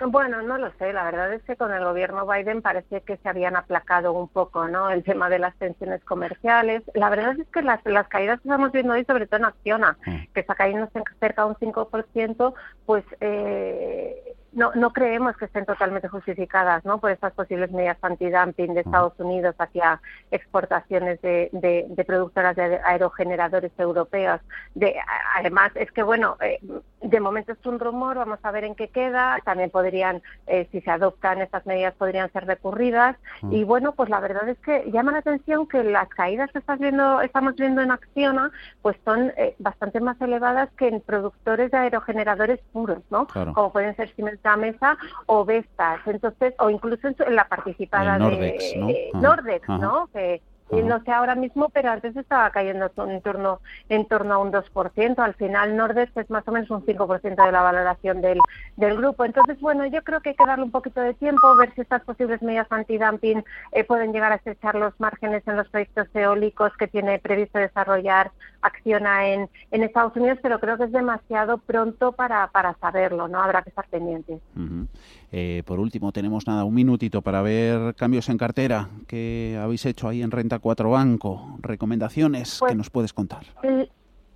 Bueno, 0.08 0.42
no 0.42 0.58
lo 0.58 0.72
sé. 0.74 0.94
La 0.94 1.04
verdad 1.04 1.34
es 1.34 1.42
que 1.44 1.56
con 1.56 1.74
el 1.74 1.84
gobierno 1.84 2.26
Biden 2.28 2.62
parece 2.62 3.02
que 3.02 3.18
se 3.18 3.30
habían 3.30 3.56
aplacado 3.56 4.14
un 4.14 4.28
poco, 4.28 4.68
¿no? 4.68 4.90
El 4.90 5.04
tema 5.04 5.30
de 5.30 5.40
las 5.40 5.56
tensiones 5.56 6.04
comerciales. 6.04 6.84
La 6.94 7.10
verdad 7.10 7.40
es 7.40 7.48
que 7.48 7.62
las, 7.62 7.80
las 7.86 8.08
caídas 8.08 8.40
que 8.42 8.48
estamos 8.48 8.72
viendo 8.72 8.94
hoy, 8.94 9.06
sobre 9.06 9.28
todo 9.28 9.38
en 9.38 9.46
Acciona, 9.46 9.98
mm. 10.06 10.34
que 10.34 10.40
está 10.40 10.56
cayendo 10.56 10.90
cerca 11.20 11.44
de 11.44 11.50
un 11.50 11.56
5%, 11.56 12.54
pues 12.86 13.04
eh, 13.22 14.33
no, 14.56 14.72
no 14.76 14.94
creemos 14.94 15.36
que 15.38 15.46
estén 15.46 15.66
totalmente 15.66 16.08
justificadas 16.08 16.86
¿no? 16.86 17.00
por 17.00 17.12
estas 17.12 17.34
posibles 17.34 17.72
medidas 17.72 17.98
antidumping 18.02 18.74
de 18.74 18.82
Estados 18.82 19.14
Unidos 19.20 19.56
hacia 19.58 20.02
exportaciones 20.32 21.22
de, 21.22 21.50
de, 21.52 22.06
productoras 22.06 22.56
de 22.56 22.80
aerogeneradores 22.84 23.72
europeos. 23.78 24.42
De, 24.76 24.96
además, 25.36 25.72
es 25.76 25.92
que, 25.92 26.04
bueno, 26.04 26.38
eh, 26.42 26.60
de 27.02 27.20
momento 27.20 27.54
es 27.54 27.66
un 27.66 27.80
rumor, 27.80 28.18
vamos 28.18 28.40
a 28.44 28.52
ver 28.52 28.64
en 28.64 28.76
qué 28.76 28.90
queda. 28.90 29.40
También 29.44 29.70
podrían, 29.70 30.22
eh, 30.48 30.68
si 30.72 30.82
se 30.82 30.92
adoptan 30.92 31.42
estas 31.42 31.66
medidas, 31.66 31.94
podrían 31.96 32.32
ser 32.32 32.46
recurridas. 32.46 33.18
Y 33.50 33.64
bueno, 33.64 33.94
pues 33.94 34.10
la 34.10 34.20
verdad 34.20 34.48
es 34.50 34.58
que 34.60 34.90
llama 34.92 35.12
la 35.12 35.20
atención 35.20 35.68
que 35.68 35.84
las 35.84 36.08
caídas 36.10 36.52
que 36.52 36.60
estás 36.60 36.80
viendo, 36.80 37.22
estamos 37.22 37.56
viendo 37.56 37.82
en 37.82 37.92
Acciona, 37.92 38.52
pues 38.82 38.96
son 39.04 39.34
eh, 39.38 39.56
bastante 39.60 40.00
más 40.00 40.20
elevadas 40.22 40.70
que 40.78 40.88
en 40.88 41.02
productores 41.02 41.72
de 41.72 41.78
aerogeneradores 41.78 42.60
puros, 42.72 43.00
¿no? 43.10 43.28
Como 43.28 43.72
pueden 43.72 43.96
ser 43.96 44.14
Siemens 44.16 44.43
mesa 44.58 44.98
o 45.26 45.46
Vestas, 45.46 46.00
entonces, 46.06 46.54
o 46.60 46.70
incluso 46.70 47.08
en 47.08 47.36
la 47.36 47.48
participada 47.48 48.18
Nordex, 48.18 48.74
de 48.74 49.10
¿no? 49.14 49.22
Nordex, 49.22 49.70
¿no? 49.70 50.08
Que, 50.14 50.42
no 50.82 51.04
sé 51.04 51.12
ahora 51.12 51.36
mismo, 51.36 51.70
pero 51.70 51.92
antes 51.92 52.16
estaba 52.16 52.50
cayendo 52.50 52.92
en 52.98 53.22
torno, 53.22 53.60
en 53.90 54.06
torno 54.06 54.34
a 54.34 54.38
un 54.38 54.52
2%. 54.52 55.20
Al 55.20 55.34
final, 55.36 55.76
Nordex 55.76 56.16
es 56.18 56.30
más 56.30 56.48
o 56.48 56.52
menos 56.52 56.70
un 56.72 56.86
5% 56.86 57.46
de 57.46 57.52
la 57.52 57.62
valoración 57.62 58.22
del, 58.22 58.40
del 58.78 58.98
grupo. 58.98 59.26
Entonces, 59.26 59.60
bueno, 59.60 59.86
yo 59.86 60.02
creo 60.04 60.22
que 60.22 60.30
hay 60.30 60.36
que 60.36 60.46
darle 60.46 60.66
un 60.66 60.72
poquito 60.72 61.02
de 61.02 61.14
tiempo, 61.14 61.56
ver 61.56 61.74
si 61.76 61.82
estas 61.82 62.04
posibles 62.04 62.42
medidas 62.42 62.68
antidumping 62.72 63.44
eh, 63.72 63.84
pueden 63.84 64.14
llegar 64.14 64.32
a 64.32 64.36
estrechar 64.36 64.76
los 64.76 64.98
márgenes 65.00 65.48
en 65.48 65.58
los 65.58 65.68
proyectos 65.70 66.08
eólicos 66.14 66.72
que 66.78 66.88
tiene 66.88 67.20
previsto 67.20 67.60
desarrollar 67.60 68.32
Acciona 68.62 69.28
en, 69.28 69.50
en 69.72 69.84
Estados 69.84 70.16
Unidos, 70.16 70.40
pero 70.42 70.60
creo 70.60 70.78
que 70.78 70.86
es 70.86 70.92
demasiado 70.92 71.58
pronto 71.58 72.14
para, 72.14 72.48
para 72.48 72.74
saberlo, 72.76 73.28
¿no? 73.28 73.42
Habrá 73.44 73.62
que 73.62 73.70
estar 73.70 73.88
pendientes. 73.90 74.42
Eh, 75.36 75.64
por 75.66 75.80
último, 75.80 76.12
tenemos 76.12 76.46
nada, 76.46 76.64
un 76.64 76.76
minutito 76.76 77.24
para 77.24 77.42
ver 77.42 77.96
cambios 77.96 78.30
en 78.30 78.38
cartera 78.38 78.90
que 79.08 79.60
habéis 79.60 79.84
hecho 79.88 80.08
ahí 80.08 80.22
en 80.22 80.30
Renta 80.30 80.60
4 80.60 80.92
Banco. 80.92 81.58
Recomendaciones 81.60 82.60
que 82.60 82.66
pues, 82.68 82.76
nos 82.76 82.92
puedes 82.92 83.14
contar. 83.14 83.42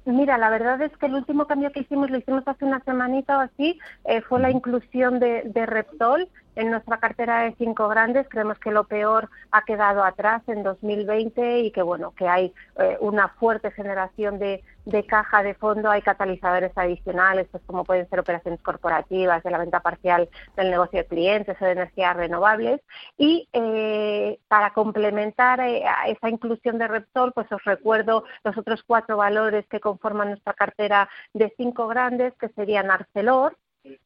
Mira, 0.05 0.39
la 0.39 0.49
verdad 0.49 0.81
es 0.81 0.97
que 0.97 1.05
el 1.05 1.13
último 1.13 1.45
cambio 1.45 1.71
que 1.71 1.81
hicimos, 1.81 2.09
lo 2.09 2.17
hicimos 2.17 2.47
hace 2.47 2.65
una 2.65 2.79
semanita 2.83 3.37
o 3.37 3.41
así, 3.41 3.77
eh, 4.05 4.21
fue 4.21 4.39
la 4.39 4.49
inclusión 4.49 5.19
de, 5.19 5.43
de 5.43 5.65
Repsol 5.67 6.27
en 6.57 6.71
nuestra 6.71 6.97
cartera 6.97 7.41
de 7.41 7.53
cinco 7.55 7.87
grandes 7.87 8.27
creemos 8.27 8.57
que 8.57 8.71
lo 8.71 8.85
peor 8.85 9.29
ha 9.51 9.63
quedado 9.63 10.03
atrás 10.03 10.41
en 10.47 10.63
2020 10.63 11.59
y 11.59 11.71
que 11.71 11.83
bueno 11.83 12.13
que 12.15 12.27
hay 12.27 12.51
eh, 12.79 12.97
una 12.99 13.27
fuerte 13.27 13.69
generación 13.71 14.39
de, 14.39 14.63
caja 15.07 15.43
de 15.43 15.53
fondo, 15.53 15.91
hay 15.91 16.01
catalizadores 16.01 16.71
adicionales, 16.75 17.47
pues 17.51 17.61
como 17.67 17.83
pueden 17.83 18.09
ser 18.09 18.19
operaciones 18.19 18.61
corporativas, 18.63 19.43
de 19.43 19.51
la 19.51 19.59
venta 19.59 19.81
parcial 19.81 20.29
del 20.55 20.71
negocio 20.71 20.99
de 20.99 21.05
clientes 21.05 21.57
o 21.61 21.65
de 21.65 21.73
energías 21.73 22.15
renovables. 22.15 22.81
Y 23.17 23.47
eh, 23.53 24.39
para 24.47 24.71
complementar 24.73 25.59
eh, 25.59 25.83
esa 26.07 26.29
inclusión 26.29 26.79
de 26.79 26.87
Repsol, 26.87 27.33
pues 27.33 27.51
os 27.51 27.63
recuerdo 27.65 28.23
los 28.43 28.57
otros 28.57 28.81
cuatro 28.83 29.17
valores 29.17 29.67
que 29.67 29.79
conforman 29.79 30.29
nuestra 30.29 30.53
cartera 30.53 31.09
de 31.33 31.53
cinco 31.57 31.87
grandes, 31.87 32.33
que 32.39 32.49
serían 32.49 32.89
Arcelor, 32.89 33.55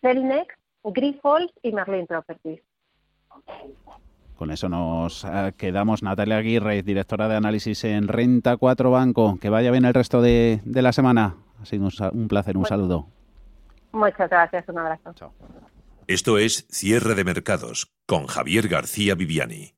Celnex, 0.01 0.53
Grifols 0.83 1.51
y 1.61 1.71
Merlin 1.71 2.07
Properties. 2.07 2.61
Con 4.35 4.49
eso 4.49 4.69
nos 4.69 5.23
eh, 5.23 5.53
quedamos. 5.55 6.01
Natalia 6.01 6.37
Aguirre, 6.37 6.81
directora 6.81 7.27
de 7.27 7.35
análisis 7.35 7.83
en 7.83 8.07
Renta 8.07 8.57
4 8.57 8.89
Banco. 8.89 9.37
Que 9.39 9.49
vaya 9.49 9.69
bien 9.71 9.85
el 9.85 9.93
resto 9.93 10.21
de, 10.21 10.61
la 10.65 10.91
semana. 10.93 11.35
Ha 11.61 11.65
sido 11.65 11.87
un, 12.11 12.27
placer, 12.27 12.57
un 12.57 12.65
saludo. 12.65 13.07
Muchas 13.91 14.29
gracias, 14.29 14.67
un 14.67 14.79
abrazo. 14.79 15.13
Chao. 15.13 15.33
Esto 16.07 16.39
es 16.39 16.65
Cierre 16.69 17.13
de 17.13 17.23
Mercados 17.23 17.93
con 18.07 18.25
Javier 18.25 18.67
García 18.67 19.13
Viviani. 19.15 19.75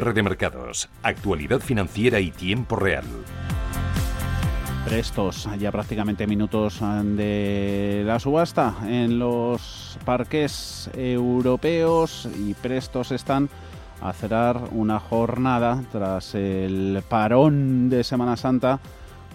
Cierre 0.00 0.14
de 0.14 0.22
mercados, 0.22 0.88
actualidad 1.02 1.60
financiera 1.60 2.20
y 2.20 2.30
tiempo 2.30 2.74
real. 2.74 3.04
Prestos, 4.86 5.46
ya 5.58 5.70
prácticamente 5.70 6.26
minutos 6.26 6.80
de 6.80 8.02
la 8.06 8.18
subasta 8.18 8.76
en 8.86 9.18
los 9.18 9.98
parques 10.06 10.88
europeos 10.94 12.26
y 12.34 12.54
prestos 12.54 13.12
están 13.12 13.50
a 14.00 14.14
cerrar 14.14 14.70
una 14.72 15.00
jornada 15.00 15.84
tras 15.92 16.34
el 16.34 17.02
parón 17.06 17.90
de 17.90 18.02
Semana 18.02 18.38
Santa 18.38 18.80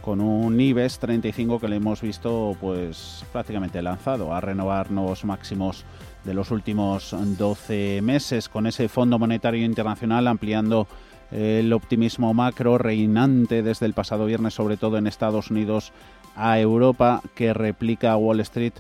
con 0.01 0.19
un 0.19 0.60
IBEX 0.60 0.97
35 0.97 1.60
que 1.60 1.67
le 1.67 1.75
hemos 1.75 2.01
visto 2.01 2.58
pues 2.60 3.23
prácticamente 3.32 3.84
lanzado 3.84 4.34
a 4.34 4.41
renovar 4.41 4.89
nuevos 4.89 5.25
máximos 5.25 5.86
de 6.25 6.33
los 6.33 6.51
últimos 6.51 7.15
12 7.38 8.01
meses 8.01 8.49
con 8.49 8.67
ese 8.67 8.89
Fondo 8.89 9.19
Monetario 9.19 9.63
Internacional 9.63 10.27
ampliando 10.27 10.88
el 11.31 11.71
optimismo 11.73 12.33
macro 12.33 12.77
reinante 12.77 13.63
desde 13.63 13.85
el 13.85 13.93
pasado 13.93 14.25
viernes 14.25 14.53
sobre 14.53 14.77
todo 14.77 14.97
en 14.97 15.07
Estados 15.07 15.49
Unidos 15.51 15.93
a 16.35 16.59
Europa 16.59 17.21
que 17.35 17.53
replica 17.53 18.17
Wall 18.17 18.41
Street 18.41 18.73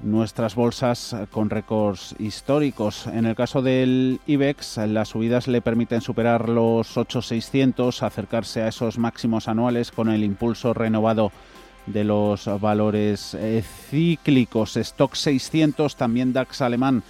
nuestras 0.00 0.54
bolsas 0.54 1.16
con 1.30 1.50
récords 1.50 2.14
históricos. 2.18 3.06
En 3.08 3.26
el 3.26 3.34
caso 3.34 3.62
del 3.62 4.20
IBEX, 4.26 4.78
las 4.86 5.08
subidas 5.08 5.48
le 5.48 5.60
permiten 5.60 6.00
superar 6.00 6.48
los 6.48 6.96
8.600, 6.96 8.02
acercarse 8.02 8.62
a 8.62 8.68
esos 8.68 8.98
máximos 8.98 9.48
anuales 9.48 9.90
con 9.90 10.08
el 10.08 10.22
impulso 10.22 10.72
renovado 10.72 11.32
de 11.92 12.04
los 12.04 12.48
valores 12.60 13.34
eh, 13.34 13.62
cíclicos. 13.90 14.76
Stock 14.76 15.14
600, 15.14 15.96
también 15.96 16.32
DAX 16.32 16.62
alemán, 16.62 17.02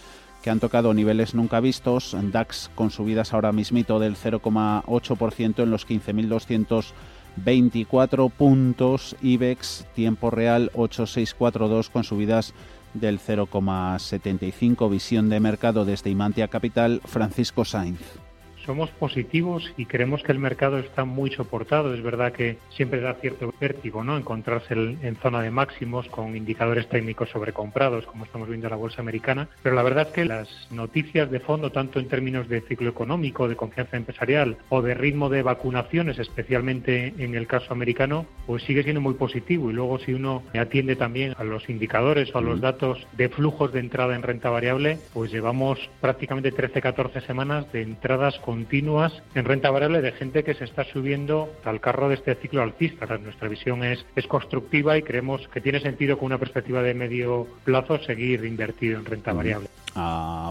que 0.42 0.48
han 0.50 0.58
tocado 0.60 0.94
niveles 0.94 1.34
nunca 1.34 1.60
vistos. 1.60 2.16
DAX 2.30 2.70
con 2.74 2.90
subidas 2.90 3.34
ahora 3.34 3.52
mismito 3.52 3.98
del 3.98 4.16
0,8% 4.16 5.62
en 5.62 5.70
los 5.70 5.86
15.224 5.86 8.30
puntos. 8.30 9.16
IBEX, 9.22 9.86
tiempo 9.94 10.30
real 10.30 10.70
8642 10.74 11.90
con 11.90 12.04
subidas 12.04 12.54
del 12.94 13.20
0,75. 13.20 14.90
Visión 14.90 15.28
de 15.28 15.40
mercado 15.40 15.84
desde 15.84 16.08
Imantia 16.10 16.48
Capital, 16.48 17.02
Francisco 17.04 17.64
Sainz 17.64 18.27
somos 18.68 18.90
positivos 18.90 19.72
y 19.78 19.86
creemos 19.86 20.22
que 20.22 20.30
el 20.30 20.38
mercado 20.38 20.76
está 20.78 21.06
muy 21.06 21.30
soportado. 21.30 21.94
Es 21.94 22.02
verdad 22.02 22.32
que 22.32 22.58
siempre 22.68 23.00
da 23.00 23.14
cierto 23.14 23.54
vértigo, 23.58 24.04
¿no? 24.04 24.18
Encontrarse 24.18 24.74
en 24.74 25.16
zona 25.22 25.40
de 25.40 25.50
máximos 25.50 26.06
con 26.08 26.36
indicadores 26.36 26.86
técnicos 26.86 27.30
sobrecomprados, 27.30 28.04
como 28.04 28.26
estamos 28.26 28.46
viendo 28.46 28.66
en 28.66 28.72
la 28.72 28.76
bolsa 28.76 29.00
americana. 29.00 29.48
Pero 29.62 29.74
la 29.74 29.82
verdad 29.82 30.08
es 30.08 30.12
que 30.12 30.26
las 30.26 30.68
noticias 30.70 31.30
de 31.30 31.40
fondo, 31.40 31.72
tanto 31.72 31.98
en 31.98 32.08
términos 32.08 32.46
de 32.46 32.60
ciclo 32.60 32.90
económico, 32.90 33.48
de 33.48 33.56
confianza 33.56 33.96
empresarial 33.96 34.58
o 34.68 34.82
de 34.82 34.92
ritmo 34.92 35.30
de 35.30 35.40
vacunaciones, 35.40 36.18
especialmente 36.18 37.14
en 37.16 37.36
el 37.36 37.46
caso 37.46 37.72
americano, 37.72 38.26
pues 38.46 38.64
sigue 38.64 38.82
siendo 38.82 39.00
muy 39.00 39.14
positivo. 39.14 39.70
Y 39.70 39.72
luego 39.72 39.98
si 39.98 40.12
uno 40.12 40.42
atiende 40.52 40.94
también 40.94 41.34
a 41.38 41.44
los 41.44 41.70
indicadores 41.70 42.34
o 42.34 42.38
a 42.38 42.42
los 42.42 42.60
datos 42.60 43.06
de 43.16 43.30
flujos 43.30 43.72
de 43.72 43.80
entrada 43.80 44.14
en 44.14 44.22
renta 44.22 44.50
variable, 44.50 44.98
pues 45.14 45.32
llevamos 45.32 45.78
prácticamente 46.02 46.52
13-14 46.52 47.24
semanas 47.24 47.72
de 47.72 47.80
entradas 47.80 48.38
con 48.40 48.57
continuas 48.58 49.12
en 49.36 49.44
renta 49.44 49.70
variable 49.70 50.02
de 50.02 50.10
gente 50.10 50.42
que 50.42 50.52
se 50.52 50.64
está 50.64 50.82
subiendo 50.82 51.48
al 51.64 51.80
carro 51.80 52.08
de 52.08 52.16
este 52.16 52.34
ciclo 52.34 52.60
alcista. 52.60 53.06
Nuestra 53.18 53.46
visión 53.48 53.84
es, 53.84 54.04
es 54.16 54.26
constructiva 54.26 54.98
y 54.98 55.02
creemos 55.02 55.46
que 55.46 55.60
tiene 55.60 55.78
sentido 55.78 56.18
con 56.18 56.26
una 56.26 56.38
perspectiva 56.38 56.82
de 56.82 56.92
medio 56.92 57.46
plazo 57.62 58.00
seguir 58.00 58.44
invertido 58.44 58.98
en 58.98 59.04
renta 59.04 59.32
variable. 59.32 59.68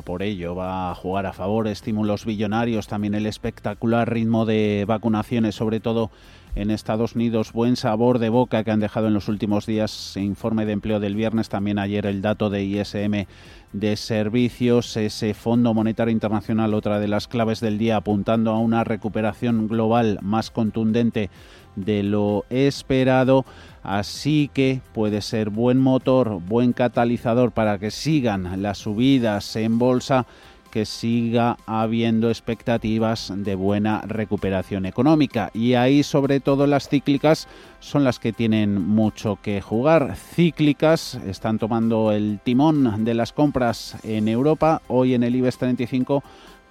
Por 0.03 0.23
ello 0.23 0.55
va 0.55 0.91
a 0.91 0.95
jugar 0.95 1.25
a 1.25 1.33
favor 1.33 1.67
estímulos 1.67 2.25
billonarios, 2.25 2.87
también 2.87 3.15
el 3.15 3.25
espectacular 3.25 4.11
ritmo 4.11 4.45
de 4.45 4.85
vacunaciones, 4.87 5.55
sobre 5.55 5.79
todo 5.79 6.11
en 6.55 6.71
Estados 6.71 7.15
Unidos. 7.15 7.53
Buen 7.53 7.75
sabor 7.75 8.19
de 8.19 8.29
boca 8.29 8.63
que 8.63 8.71
han 8.71 8.79
dejado 8.79 9.07
en 9.07 9.13
los 9.13 9.27
últimos 9.27 9.65
días. 9.65 10.17
Informe 10.17 10.65
de 10.65 10.73
empleo 10.73 10.99
del 10.99 11.15
viernes, 11.15 11.49
también 11.49 11.79
ayer 11.79 12.05
el 12.05 12.21
dato 12.21 12.49
de 12.49 12.63
ISM 12.63 13.25
de 13.73 13.95
servicios, 13.95 14.97
ese 14.97 15.33
Fondo 15.33 15.73
Monetario 15.73 16.11
Internacional, 16.11 16.73
otra 16.73 16.99
de 16.99 17.07
las 17.07 17.27
claves 17.27 17.59
del 17.59 17.77
día, 17.77 17.97
apuntando 17.97 18.51
a 18.51 18.59
una 18.59 18.83
recuperación 18.83 19.67
global 19.67 20.19
más 20.21 20.51
contundente 20.51 21.29
de 21.75 22.03
lo 22.03 22.45
esperado. 22.49 23.45
Así 23.87 24.51
que 24.53 24.81
puede 24.93 25.21
ser 25.21 25.49
buen 25.49 25.79
motor, 25.79 26.41
buen 26.41 26.73
catalizador 26.73 27.53
para 27.53 27.79
que 27.79 27.89
sigan 27.89 28.61
las 28.61 28.79
subidas 28.79 29.55
en 29.55 29.79
bolsa 29.79 30.27
que 30.71 30.85
siga 30.85 31.55
habiendo 31.65 32.29
expectativas 32.29 33.31
de 33.33 33.55
buena 33.55 34.01
recuperación 34.01 34.85
económica. 34.85 35.51
Y 35.53 35.75
ahí 35.75 36.03
sobre 36.03 36.41
todo 36.41 36.67
las 36.67 36.89
cíclicas 36.89 37.47
son 37.79 38.03
las 38.03 38.19
que 38.19 38.33
tienen 38.33 38.85
mucho 38.85 39.39
que 39.41 39.61
jugar. 39.61 40.17
Cíclicas 40.17 41.15
están 41.25 41.57
tomando 41.57 42.11
el 42.11 42.41
timón 42.43 43.05
de 43.05 43.13
las 43.13 43.31
compras 43.31 43.95
en 44.03 44.27
Europa. 44.27 44.81
Hoy 44.89 45.13
en 45.13 45.23
el 45.23 45.37
IBEX 45.37 45.57
35 45.59 46.23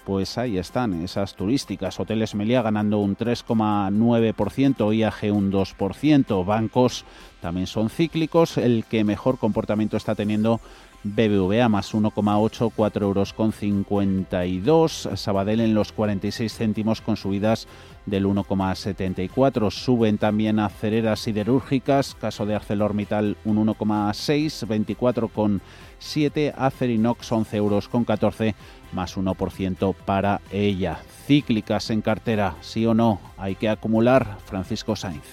pues 0.06 0.38
ahí 0.38 0.56
están 0.56 1.02
esas 1.02 1.34
turísticas. 1.34 1.98
Hoteles 1.98 2.36
Meliá 2.36 2.62
ganando 2.62 3.00
un 3.00 3.16
3,9%, 3.16 4.94
IAG 4.94 5.34
un 5.34 5.50
2%, 5.50 6.44
bancos 6.44 7.04
también 7.40 7.66
son 7.66 7.90
cíclicos. 7.90 8.56
El 8.56 8.84
que 8.84 9.02
mejor 9.02 9.36
comportamiento 9.38 9.96
está 9.96 10.14
teniendo 10.14 10.60
BBVA 11.02 11.68
más 11.68 11.92
1,8, 11.92 12.72
4 12.74 13.06
euros 13.06 13.32
con 13.32 13.52
52. 13.52 15.08
Sabadell 15.16 15.60
en 15.60 15.74
los 15.74 15.90
46 15.90 16.56
céntimos 16.56 17.00
con 17.00 17.16
subidas 17.16 17.66
del 18.06 18.26
1,74. 18.26 19.72
Suben 19.72 20.18
también 20.18 20.60
acereras 20.60 21.18
siderúrgicas, 21.18 22.14
caso 22.14 22.46
de 22.46 22.54
ArcelorMittal 22.54 23.36
un 23.44 23.66
1,6, 23.66 24.66
24,7. 26.00 26.54
Acerinox 26.56 27.32
11 27.32 27.56
euros 27.56 27.88
con 27.88 28.04
14 28.04 28.54
más 28.92 29.16
1% 29.16 29.94
para 29.94 30.40
ella. 30.52 30.98
Cíclicas 31.26 31.90
en 31.90 32.02
cartera, 32.02 32.54
sí 32.60 32.86
o 32.86 32.94
no, 32.94 33.20
hay 33.36 33.54
que 33.54 33.68
acumular. 33.68 34.38
Francisco 34.44 34.96
Sainz. 34.96 35.24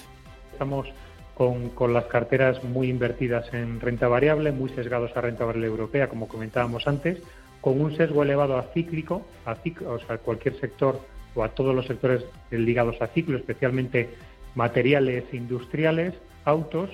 Estamos 0.52 0.88
con, 1.34 1.92
las 1.92 2.04
carteras 2.06 2.62
muy 2.62 2.88
invertidas 2.88 3.52
en 3.52 3.80
renta 3.80 4.08
variable, 4.08 4.52
muy 4.52 4.70
sesgados 4.70 5.16
a 5.16 5.20
renta 5.20 5.44
variable 5.44 5.68
europea, 5.68 6.08
como 6.08 6.28
comentábamos 6.28 6.86
antes, 6.86 7.18
con 7.60 7.80
un 7.80 7.96
sesgo 7.96 8.22
elevado 8.22 8.56
a 8.58 8.62
cíclico, 8.74 9.26
a 9.46 9.56
o 9.86 9.98
sea, 9.98 10.18
cualquier 10.18 10.58
sector 10.60 11.00
o 11.34 11.42
a 11.42 11.48
todos 11.48 11.74
los 11.74 11.86
sectores 11.86 12.24
ligados 12.50 13.00
a 13.00 13.08
ciclo, 13.08 13.36
especialmente 13.36 14.10
materiales 14.54 15.24
industriales, 15.32 16.14
autos, 16.44 16.90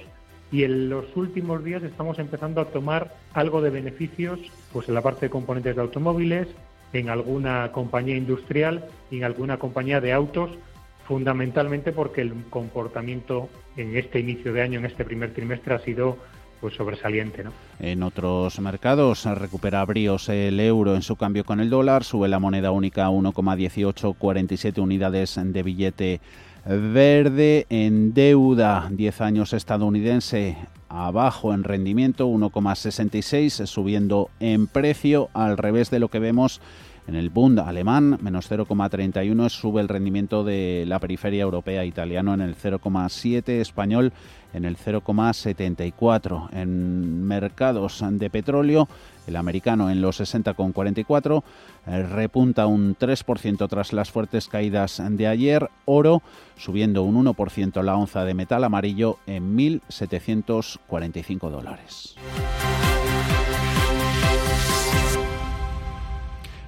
y 0.52 0.64
en 0.64 0.88
los 0.88 1.04
últimos 1.16 1.62
días 1.64 1.82
estamos 1.82 2.18
empezando 2.18 2.60
a 2.60 2.66
tomar 2.66 3.14
algo 3.32 3.62
de 3.62 3.70
beneficios 3.70 4.40
pues 4.72 4.88
en 4.88 4.94
la 4.94 5.02
parte 5.02 5.26
de 5.26 5.30
componentes 5.30 5.76
de 5.76 5.82
automóviles, 5.82 6.48
en 6.92 7.08
alguna 7.08 7.70
compañía 7.72 8.16
industrial 8.16 8.84
y 9.10 9.18
en 9.18 9.24
alguna 9.24 9.58
compañía 9.58 10.00
de 10.00 10.12
autos, 10.12 10.50
fundamentalmente 11.06 11.92
porque 11.92 12.20
el 12.20 12.34
comportamiento 12.50 13.48
en 13.76 13.96
este 13.96 14.20
inicio 14.20 14.52
de 14.52 14.62
año, 14.62 14.78
en 14.80 14.86
este 14.86 15.04
primer 15.04 15.32
trimestre, 15.32 15.74
ha 15.74 15.78
sido 15.78 16.16
pues 16.60 16.74
sobresaliente. 16.74 17.42
¿no? 17.42 17.52
En 17.78 18.02
otros 18.02 18.60
mercados 18.60 19.24
recupera 19.24 19.84
bríos 19.84 20.28
el 20.28 20.60
euro 20.60 20.94
en 20.94 21.02
su 21.02 21.16
cambio 21.16 21.44
con 21.44 21.60
el 21.60 21.70
dólar, 21.70 22.04
sube 22.04 22.28
la 22.28 22.38
moneda 22.38 22.70
única 22.70 23.06
a 23.06 23.10
1,1847 23.10 24.78
unidades 24.78 25.40
de 25.42 25.62
billete 25.62 26.20
verde 26.66 27.66
en 27.70 28.14
deuda. 28.14 28.88
10 28.90 29.20
años 29.20 29.52
estadounidense 29.52 30.56
abajo 30.88 31.54
en 31.54 31.64
rendimiento 31.64 32.28
1,66 32.28 33.66
subiendo 33.66 34.28
en 34.40 34.66
precio 34.66 35.30
al 35.32 35.56
revés 35.56 35.90
de 35.90 36.00
lo 36.00 36.08
que 36.08 36.18
vemos 36.18 36.60
en 37.06 37.16
el 37.16 37.30
Bund 37.30 37.58
alemán, 37.58 38.18
menos 38.20 38.50
0,31, 38.50 39.48
sube 39.48 39.80
el 39.80 39.88
rendimiento 39.88 40.44
de 40.44 40.84
la 40.86 41.00
periferia 41.00 41.42
europea 41.42 41.84
italiano 41.84 42.34
en 42.34 42.40
el 42.40 42.54
0,7, 42.54 43.48
español 43.48 44.12
en 44.52 44.64
el 44.64 44.76
0,74. 44.76 46.48
En 46.52 47.24
mercados 47.24 48.04
de 48.10 48.30
petróleo, 48.30 48.88
el 49.26 49.36
americano 49.36 49.90
en 49.90 50.00
los 50.00 50.20
60,44, 50.20 51.42
eh, 51.86 52.02
repunta 52.02 52.66
un 52.66 52.96
3% 52.96 53.68
tras 53.68 53.92
las 53.92 54.10
fuertes 54.10 54.48
caídas 54.48 55.02
de 55.08 55.26
ayer. 55.26 55.68
Oro 55.84 56.22
subiendo 56.56 57.02
un 57.02 57.16
1% 57.26 57.82
la 57.82 57.96
onza 57.96 58.24
de 58.24 58.34
metal 58.34 58.64
amarillo 58.64 59.18
en 59.26 59.56
1.745 59.56 61.50
dólares. 61.50 62.16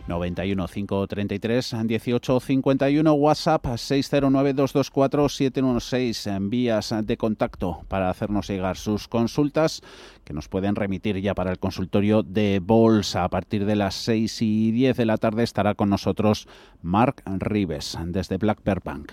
91 0.06 0.66
533 0.68 1.74
18 1.84 2.40
51 2.40 3.12
WhatsApp 3.12 3.66
609 3.76 4.54
224 4.54 5.28
716 5.28 6.50
vías 6.50 6.94
de 7.04 7.16
contacto 7.16 7.84
para 7.88 8.10
hacernos 8.10 8.48
llegar 8.48 8.76
sus 8.76 9.08
consultas 9.08 9.82
que 10.24 10.32
nos 10.32 10.48
pueden 10.48 10.76
remitir 10.76 11.20
ya 11.20 11.34
para 11.34 11.50
el 11.50 11.58
consultorio 11.58 12.22
de 12.22 12.60
bolsa 12.60 13.24
a 13.24 13.28
partir 13.28 13.64
de 13.64 13.76
las 13.76 13.94
6 13.94 14.42
y 14.42 14.70
10 14.72 14.96
de 14.96 15.06
la 15.06 15.18
tarde 15.18 15.42
estará 15.42 15.74
con 15.74 15.90
nosotros 15.90 16.48
Mark 16.82 17.22
Rives 17.26 17.98
desde 18.06 18.38
Black 18.38 18.60
Bank. 18.84 19.12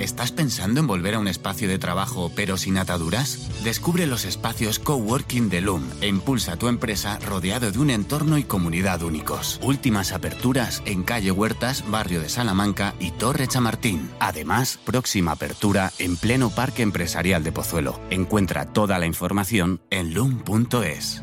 ¿Estás 0.00 0.32
pensando 0.32 0.80
en 0.80 0.86
volver 0.86 1.14
a 1.14 1.18
un 1.18 1.28
espacio 1.28 1.68
de 1.68 1.78
trabajo 1.78 2.32
pero 2.34 2.56
sin 2.56 2.78
ataduras? 2.78 3.50
Descubre 3.62 4.06
los 4.06 4.24
espacios 4.24 4.78
coworking 4.78 5.50
de 5.50 5.60
Loom 5.60 5.84
e 6.00 6.08
impulsa 6.08 6.56
tu 6.56 6.68
empresa 6.68 7.18
rodeado 7.18 7.70
de 7.70 7.78
un 7.78 7.90
entorno 7.90 8.38
y 8.38 8.44
comunidad 8.44 9.02
únicos. 9.02 9.60
Últimas 9.62 10.12
aperturas 10.12 10.82
en 10.86 11.02
calle 11.02 11.32
Huertas, 11.32 11.84
barrio 11.90 12.22
de 12.22 12.30
Salamanca 12.30 12.94
y 12.98 13.10
Torre 13.10 13.46
Chamartín. 13.46 14.10
Además, 14.20 14.78
próxima 14.84 15.32
apertura 15.32 15.92
en 15.98 16.16
pleno 16.16 16.48
Parque 16.48 16.80
Empresarial 16.82 17.44
de 17.44 17.52
Pozuelo. 17.52 18.00
Encuentra 18.08 18.72
toda 18.72 18.98
la 18.98 19.04
información 19.04 19.82
en 19.90 20.14
loom.es. 20.14 21.22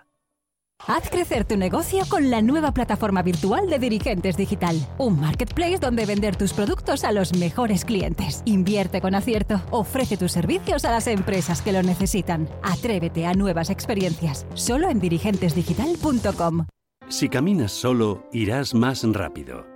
Haz 0.87 1.09
crecer 1.09 1.45
tu 1.45 1.57
negocio 1.57 2.03
con 2.09 2.29
la 2.29 2.41
nueva 2.41 2.73
plataforma 2.73 3.21
virtual 3.21 3.69
de 3.69 3.79
Dirigentes 3.79 4.35
Digital. 4.35 4.75
Un 4.97 5.19
marketplace 5.19 5.77
donde 5.77 6.05
vender 6.05 6.35
tus 6.35 6.53
productos 6.53 7.03
a 7.03 7.11
los 7.11 7.33
mejores 7.35 7.85
clientes. 7.85 8.41
Invierte 8.45 8.99
con 8.99 9.15
acierto. 9.15 9.61
Ofrece 9.71 10.17
tus 10.17 10.31
servicios 10.31 10.83
a 10.85 10.91
las 10.91 11.07
empresas 11.07 11.61
que 11.61 11.71
lo 11.71 11.83
necesitan. 11.83 12.49
Atrévete 12.63 13.25
a 13.25 13.33
nuevas 13.33 13.69
experiencias. 13.69 14.45
Solo 14.55 14.89
en 14.89 14.99
dirigentesdigital.com. 14.99 16.65
Si 17.09 17.29
caminas 17.29 17.71
solo, 17.71 18.27
irás 18.31 18.73
más 18.73 19.03
rápido. 19.03 19.70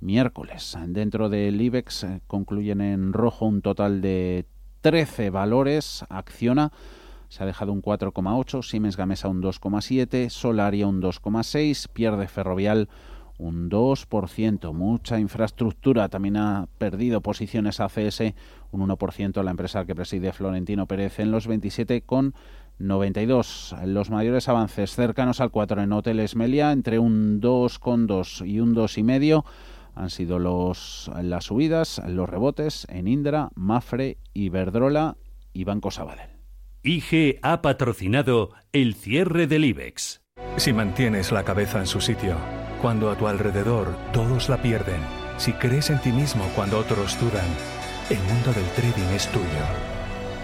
miércoles. 0.00 0.76
Dentro 0.86 1.28
del 1.28 1.60
IBEX 1.60 2.04
eh, 2.04 2.20
concluyen 2.26 2.80
en 2.80 3.12
rojo 3.12 3.46
un 3.46 3.62
total 3.62 4.00
de 4.00 4.46
13 4.80 5.30
valores. 5.30 6.04
Acciona 6.08 6.72
se 7.32 7.42
ha 7.42 7.46
dejado 7.46 7.72
un 7.72 7.80
4,8, 7.80 8.62
Siemens 8.62 8.98
Gamesa 8.98 9.28
un 9.28 9.42
2,7, 9.42 10.28
Solaria 10.28 10.86
un 10.86 11.00
2,6, 11.00 11.88
pierde 11.88 12.28
Ferrovial 12.28 12.90
un 13.38 13.70
2%. 13.70 14.74
Mucha 14.74 15.18
infraestructura 15.18 16.10
también 16.10 16.36
ha 16.36 16.68
perdido 16.76 17.22
posiciones 17.22 17.80
ACS 17.80 18.20
un 18.70 18.86
1%. 18.86 19.42
La 19.42 19.50
empresa 19.50 19.86
que 19.86 19.94
preside 19.94 20.34
Florentino 20.34 20.86
Pérez 20.86 21.20
en 21.20 21.30
los 21.30 21.46
27 21.46 22.02
con 22.02 22.34
92. 22.78 23.76
Los 23.84 24.10
mayores 24.10 24.48
avances 24.48 24.94
cercanos 24.94 25.40
al 25.40 25.50
4 25.50 25.82
en 25.82 25.92
Hoteles 25.92 26.36
Melia, 26.36 26.72
entre 26.72 26.98
un 26.98 27.40
2,2 27.40 28.46
y 28.46 28.60
un 28.60 28.74
2,5 28.74 29.44
han 29.94 30.10
sido 30.10 30.38
los, 30.38 31.10
las 31.22 31.44
subidas, 31.44 32.00
los 32.06 32.28
rebotes 32.28 32.86
en 32.88 33.08
Indra, 33.08 33.50
Mafre, 33.54 34.18
Iberdrola 34.32 35.16
y 35.52 35.64
Banco 35.64 35.90
Sabadell. 35.90 36.30
IG 36.82 37.38
ha 37.42 37.62
patrocinado 37.62 38.50
el 38.72 38.94
cierre 38.94 39.46
del 39.46 39.64
IBEX. 39.64 40.22
Si 40.56 40.72
mantienes 40.72 41.30
la 41.30 41.44
cabeza 41.44 41.78
en 41.78 41.86
su 41.86 42.00
sitio, 42.00 42.36
cuando 42.80 43.10
a 43.10 43.16
tu 43.16 43.28
alrededor 43.28 43.94
todos 44.12 44.48
la 44.48 44.60
pierden, 44.60 45.00
si 45.36 45.52
crees 45.52 45.90
en 45.90 46.00
ti 46.00 46.10
mismo 46.10 46.44
cuando 46.56 46.78
otros 46.78 47.18
dudan, 47.20 47.46
el 48.10 48.18
mundo 48.18 48.52
del 48.52 48.66
trading 48.74 49.14
es 49.14 49.28
tuyo. 49.28 49.91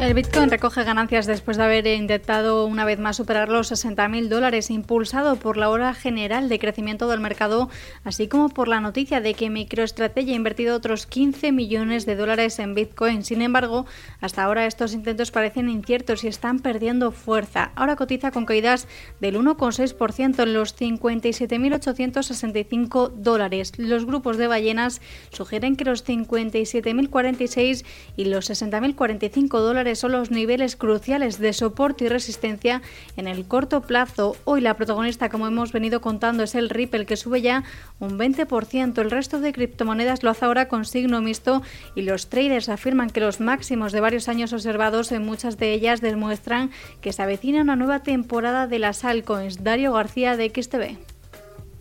El 0.00 0.12
Bitcoin 0.12 0.50
recoge 0.50 0.82
ganancias 0.82 1.26
después 1.26 1.56
de 1.56 1.62
haber 1.62 1.86
intentado 1.86 2.66
una 2.66 2.84
vez 2.84 2.98
más 2.98 3.16
superar 3.16 3.48
los 3.48 3.70
60.000 3.72 4.26
dólares, 4.28 4.70
impulsado 4.70 5.36
por 5.36 5.56
la 5.56 5.70
hora 5.70 5.94
general 5.94 6.48
de 6.48 6.58
crecimiento 6.58 7.06
del 7.08 7.20
mercado, 7.20 7.70
así 8.02 8.26
como 8.28 8.48
por 8.48 8.66
la 8.68 8.80
noticia 8.80 9.20
de 9.20 9.34
que 9.34 9.50
MicroStrategy 9.50 10.32
ha 10.32 10.36
invertido 10.36 10.74
otros 10.76 11.06
15 11.06 11.52
millones 11.52 12.06
de 12.06 12.16
dólares 12.16 12.58
en 12.58 12.74
Bitcoin. 12.74 13.22
Sin 13.24 13.40
embargo, 13.40 13.86
hasta 14.20 14.42
ahora 14.42 14.66
estos 14.66 14.94
intentos 14.94 15.30
parecen 15.30 15.68
inciertos 15.70 16.24
y 16.24 16.28
están 16.28 16.58
perdiendo 16.58 17.12
fuerza. 17.12 17.70
Ahora 17.74 17.94
cotiza 17.96 18.30
con 18.30 18.46
caídas 18.46 18.88
del 19.20 19.38
1,6% 19.38 20.42
en 20.42 20.54
los 20.54 20.76
57.865 20.76 23.12
dólares. 23.14 23.72
Los 23.78 24.04
grupos 24.04 24.36
de 24.38 24.48
ballenas 24.48 25.00
sugieren 25.30 25.76
que 25.76 25.84
los 25.84 26.04
57.046 26.04 27.84
y 28.16 28.24
los 28.26 28.50
60.045 28.50 29.60
dólares 29.60 29.83
dólares 29.84 29.98
son 29.98 30.12
los 30.12 30.30
niveles 30.30 30.76
cruciales 30.76 31.38
de 31.38 31.52
soporte 31.52 32.06
y 32.06 32.08
resistencia 32.08 32.80
en 33.18 33.28
el 33.28 33.46
corto 33.46 33.82
plazo. 33.82 34.34
Hoy 34.44 34.62
la 34.62 34.78
protagonista, 34.78 35.28
como 35.28 35.46
hemos 35.46 35.72
venido 35.72 36.00
contando, 36.00 36.42
es 36.42 36.54
el 36.54 36.70
Ripple, 36.70 37.04
que 37.04 37.18
sube 37.18 37.42
ya 37.42 37.64
un 38.00 38.18
20%. 38.18 38.98
El 38.98 39.10
resto 39.10 39.40
de 39.40 39.52
criptomonedas 39.52 40.22
lo 40.22 40.30
hace 40.30 40.46
ahora 40.46 40.68
con 40.68 40.86
signo 40.86 41.20
mixto 41.20 41.60
y 41.94 42.00
los 42.00 42.30
traders 42.30 42.70
afirman 42.70 43.10
que 43.10 43.20
los 43.20 43.40
máximos 43.40 43.92
de 43.92 44.00
varios 44.00 44.30
años 44.30 44.54
observados 44.54 45.12
en 45.12 45.22
muchas 45.22 45.58
de 45.58 45.74
ellas 45.74 46.00
demuestran 46.00 46.70
que 47.02 47.12
se 47.12 47.22
avecina 47.22 47.60
una 47.60 47.76
nueva 47.76 48.02
temporada 48.02 48.66
de 48.66 48.78
las 48.78 49.04
altcoins. 49.04 49.64
Dario 49.64 49.92
García 49.92 50.38
de 50.38 50.48
XTV. 50.48 50.96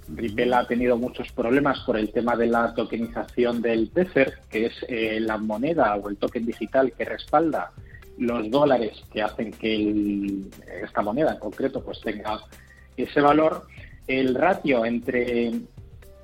Ripple 0.10 0.54
ha 0.54 0.68
tenido 0.68 0.97
muchos 0.97 1.32
problemas 1.32 1.80
por 1.86 1.97
el 1.97 2.12
tema 2.12 2.36
de 2.36 2.47
la 2.47 2.74
tokenización 2.74 3.62
del 3.62 3.89
Tether, 3.91 4.39
que 4.49 4.66
es 4.66 4.74
eh, 4.89 5.20
la 5.22 5.38
moneda 5.38 5.95
o 5.95 6.10
el 6.10 6.18
token 6.18 6.45
digital 6.45 6.91
que 6.91 7.06
respalda 7.06 7.72
los 8.18 8.49
dólares 8.49 9.03
que 9.11 9.22
hacen 9.22 9.51
que 9.51 10.41
esta 10.84 11.01
moneda 11.01 11.34
en 11.34 11.39
concreto 11.39 11.84
pues 11.84 11.99
tenga 12.01 12.39
ese 12.97 13.22
valor. 13.22 13.68
El 14.07 14.36
ratio 14.36 14.86
entre 14.86 15.51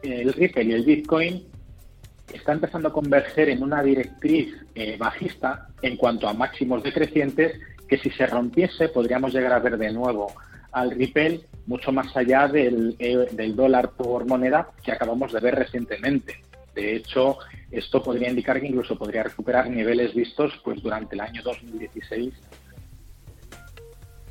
el 0.03 0.33
Ripple 0.33 0.63
y 0.63 0.71
el 0.73 0.85
Bitcoin 0.85 1.45
está 2.33 2.53
empezando 2.53 2.89
a 2.89 2.93
converger 2.93 3.49
en 3.49 3.63
una 3.63 3.81
directriz 3.81 4.55
eh, 4.75 4.97
bajista 4.97 5.67
en 5.81 5.97
cuanto 5.97 6.27
a 6.27 6.33
máximos 6.33 6.83
decrecientes 6.83 7.59
que 7.87 7.97
si 7.97 8.11
se 8.11 8.27
rompiese 8.27 8.89
podríamos 8.89 9.33
llegar 9.33 9.53
a 9.53 9.59
ver 9.59 9.77
de 9.77 9.91
nuevo 9.91 10.31
al 10.71 10.91
Ripple 10.91 11.41
mucho 11.65 11.91
más 11.91 12.15
allá 12.15 12.47
del, 12.47 12.95
eh, 12.99 13.27
del 13.31 13.55
dólar 13.55 13.91
por 13.91 14.27
moneda 14.27 14.69
que 14.83 14.91
acabamos 14.91 15.33
de 15.33 15.39
ver 15.39 15.55
recientemente. 15.55 16.41
De 16.75 16.95
hecho, 16.95 17.37
esto 17.71 18.01
podría 18.01 18.29
indicar 18.29 18.59
que 18.59 18.67
incluso 18.67 18.97
podría 18.97 19.23
recuperar 19.23 19.69
niveles 19.69 20.13
vistos 20.13 20.59
pues 20.63 20.81
durante 20.81 21.15
el 21.15 21.21
año 21.21 21.41
2016 21.43 22.33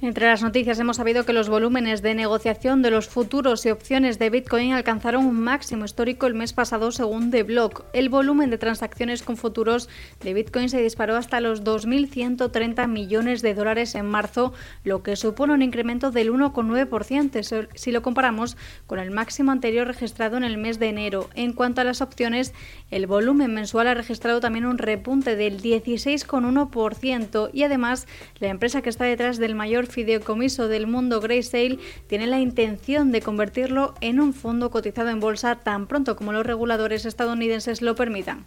entre 0.00 0.26
las 0.26 0.42
noticias 0.42 0.78
hemos 0.78 0.98
sabido 0.98 1.24
que 1.24 1.32
los 1.32 1.48
volúmenes 1.48 2.02
de 2.02 2.14
negociación 2.14 2.82
de 2.82 2.90
los 2.90 3.08
futuros 3.08 3.66
y 3.66 3.70
opciones 3.70 4.18
de 4.20 4.30
Bitcoin 4.30 4.72
alcanzaron 4.72 5.26
un 5.26 5.40
máximo 5.40 5.84
histórico 5.84 6.26
el 6.26 6.34
mes 6.34 6.52
pasado 6.52 6.92
según 6.92 7.32
The 7.32 7.42
Block. 7.42 7.84
El 7.92 8.08
volumen 8.08 8.50
de 8.50 8.58
transacciones 8.58 9.24
con 9.24 9.36
futuros 9.36 9.88
de 10.20 10.34
Bitcoin 10.34 10.68
se 10.68 10.80
disparó 10.80 11.16
hasta 11.16 11.40
los 11.40 11.64
2.130 11.64 12.86
millones 12.86 13.42
de 13.42 13.54
dólares 13.54 13.96
en 13.96 14.06
marzo, 14.06 14.52
lo 14.84 15.02
que 15.02 15.16
supone 15.16 15.54
un 15.54 15.62
incremento 15.62 16.12
del 16.12 16.32
1,9% 16.32 17.68
si 17.74 17.90
lo 17.90 18.02
comparamos 18.02 18.56
con 18.86 19.00
el 19.00 19.10
máximo 19.10 19.50
anterior 19.50 19.86
registrado 19.88 20.36
en 20.36 20.44
el 20.44 20.58
mes 20.58 20.78
de 20.78 20.90
enero. 20.90 21.28
En 21.34 21.52
cuanto 21.52 21.80
a 21.80 21.84
las 21.84 22.02
opciones, 22.02 22.54
el 22.92 23.08
volumen 23.08 23.52
mensual 23.52 23.88
ha 23.88 23.94
registrado 23.94 24.38
también 24.38 24.66
un 24.66 24.78
repunte 24.78 25.34
del 25.34 25.60
16,1% 25.60 27.50
y 27.52 27.64
además 27.64 28.06
la 28.38 28.48
empresa 28.48 28.80
que 28.80 28.90
está 28.90 29.04
detrás 29.04 29.38
del 29.38 29.56
mayor 29.56 29.87
fideicomiso 29.88 30.68
del 30.68 30.86
mundo 30.86 31.20
Graysale 31.20 31.78
tiene 32.06 32.26
la 32.26 32.38
intención 32.38 33.12
de 33.12 33.22
convertirlo 33.22 33.94
en 34.00 34.20
un 34.20 34.32
fondo 34.32 34.70
cotizado 34.70 35.08
en 35.08 35.20
bolsa 35.20 35.56
tan 35.56 35.86
pronto 35.86 36.16
como 36.16 36.32
los 36.32 36.46
reguladores 36.46 37.04
estadounidenses 37.04 37.82
lo 37.82 37.94
permitan. 37.94 38.44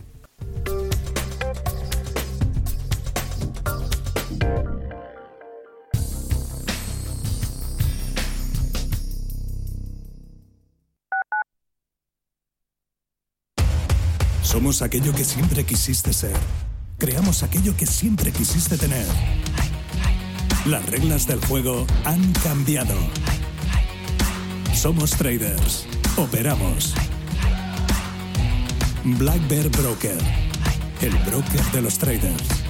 Somos 14.51 14.81
aquello 14.81 15.15
que 15.15 15.23
siempre 15.23 15.63
quisiste 15.63 16.11
ser. 16.11 16.35
Creamos 16.97 17.41
aquello 17.41 17.73
que 17.77 17.85
siempre 17.85 18.33
quisiste 18.33 18.77
tener. 18.77 19.05
Las 20.65 20.87
reglas 20.87 21.25
del 21.25 21.43
juego 21.43 21.87
han 22.05 22.33
cambiado. 22.33 22.93
Somos 24.75 25.09
traders. 25.17 25.87
Operamos. 26.17 26.93
Black 29.03 29.47
Bear 29.47 29.69
Broker. 29.69 30.17
El 31.01 31.13
broker 31.25 31.61
de 31.73 31.81
los 31.81 31.97
traders. 31.97 32.63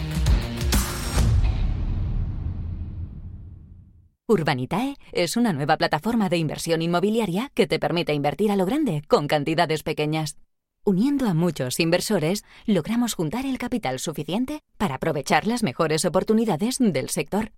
Urbanitae 4.25 4.95
es 5.11 5.35
una 5.35 5.51
nueva 5.51 5.75
plataforma 5.75 6.29
de 6.29 6.37
inversión 6.37 6.81
inmobiliaria 6.81 7.51
que 7.53 7.67
te 7.67 7.77
permite 7.77 8.13
invertir 8.13 8.51
a 8.51 8.55
lo 8.55 8.65
grande 8.65 9.01
con 9.09 9.27
cantidades 9.27 9.83
pequeñas. 9.83 10.37
Uniendo 10.85 11.27
a 11.27 11.33
muchos 11.33 11.77
inversores, 11.81 12.45
logramos 12.65 13.15
juntar 13.15 13.45
el 13.45 13.57
capital 13.57 13.99
suficiente 13.99 14.61
para 14.77 14.95
aprovechar 14.95 15.45
las 15.45 15.61
mejores 15.61 16.05
oportunidades 16.05 16.77
del 16.79 17.09
sector. 17.09 17.51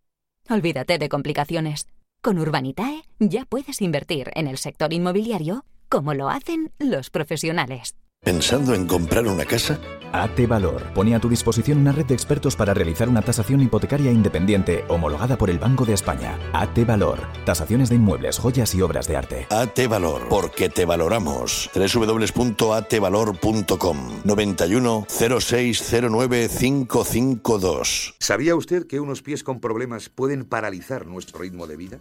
Olvídate 0.49 0.97
de 0.97 1.07
complicaciones. 1.07 1.87
Con 2.21 2.37
Urbanitae 2.37 3.03
ya 3.19 3.45
puedes 3.45 3.81
invertir 3.81 4.29
en 4.35 4.47
el 4.47 4.57
sector 4.57 4.91
inmobiliario 4.91 5.63
como 5.87 6.13
lo 6.13 6.29
hacen 6.29 6.73
los 6.79 7.09
profesionales. 7.09 7.95
¿Pensando 8.23 8.73
en 8.73 8.87
comprar 8.87 9.27
una 9.27 9.43
casa? 9.43 9.77
AT 10.13 10.47
Valor 10.47 10.81
pone 10.93 11.13
a 11.13 11.19
tu 11.19 11.27
disposición 11.27 11.79
una 11.79 11.91
red 11.91 12.05
de 12.05 12.13
expertos 12.13 12.55
para 12.55 12.73
realizar 12.73 13.09
una 13.09 13.21
tasación 13.21 13.61
hipotecaria 13.61 14.13
independiente 14.13 14.85
homologada 14.87 15.37
por 15.37 15.49
el 15.49 15.59
Banco 15.59 15.83
de 15.83 15.91
España. 15.93 16.39
AT 16.53 16.85
Valor. 16.85 17.19
Tasaciones 17.45 17.89
de 17.89 17.95
inmuebles, 17.95 18.39
joyas 18.39 18.73
y 18.75 18.81
obras 18.81 19.09
de 19.09 19.17
arte. 19.17 19.45
AT 19.49 19.77
Valor. 19.89 20.29
Porque 20.29 20.69
te 20.69 20.85
valoramos. 20.85 21.69
www.atvalor.com 21.75 23.97
91 24.23 25.07
0609 25.09 26.49
552. 26.59 28.15
¿Sabía 28.19 28.55
usted 28.55 28.87
que 28.87 29.01
unos 29.01 29.21
pies 29.21 29.43
con 29.43 29.59
problemas 29.59 30.07
pueden 30.07 30.45
paralizar 30.45 31.07
nuestro 31.07 31.39
ritmo 31.39 31.67
de 31.67 31.75
vida? 31.75 31.99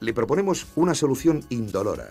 Le 0.00 0.12
proponemos 0.12 0.66
una 0.74 0.96
solución 0.96 1.44
indolora 1.48 2.10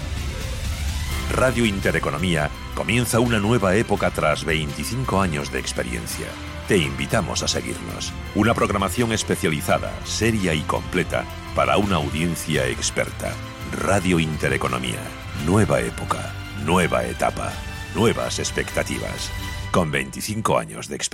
Radio 1.31 1.65
Intereconomía 1.65 2.49
comienza 2.75 3.21
una 3.21 3.39
nueva 3.39 3.75
época 3.75 4.11
tras 4.11 4.43
25 4.43 5.21
años 5.21 5.49
de 5.49 5.59
experiencia. 5.59 6.27
Te 6.67 6.77
invitamos 6.77 7.41
a 7.41 7.47
seguirnos. 7.47 8.11
Una 8.35 8.53
programación 8.53 9.13
especializada, 9.13 9.93
seria 10.03 10.53
y 10.53 10.61
completa 10.61 11.23
para 11.55 11.77
una 11.77 11.95
audiencia 11.95 12.67
experta. 12.67 13.31
Radio 13.71 14.19
Intereconomía. 14.19 14.99
Nueva 15.45 15.79
época, 15.79 16.33
nueva 16.65 17.05
etapa, 17.05 17.53
nuevas 17.95 18.39
expectativas. 18.39 19.31
Con 19.71 19.89
25 19.89 20.57
años 20.57 20.89
de 20.89 20.97
experiencia. 20.97 21.01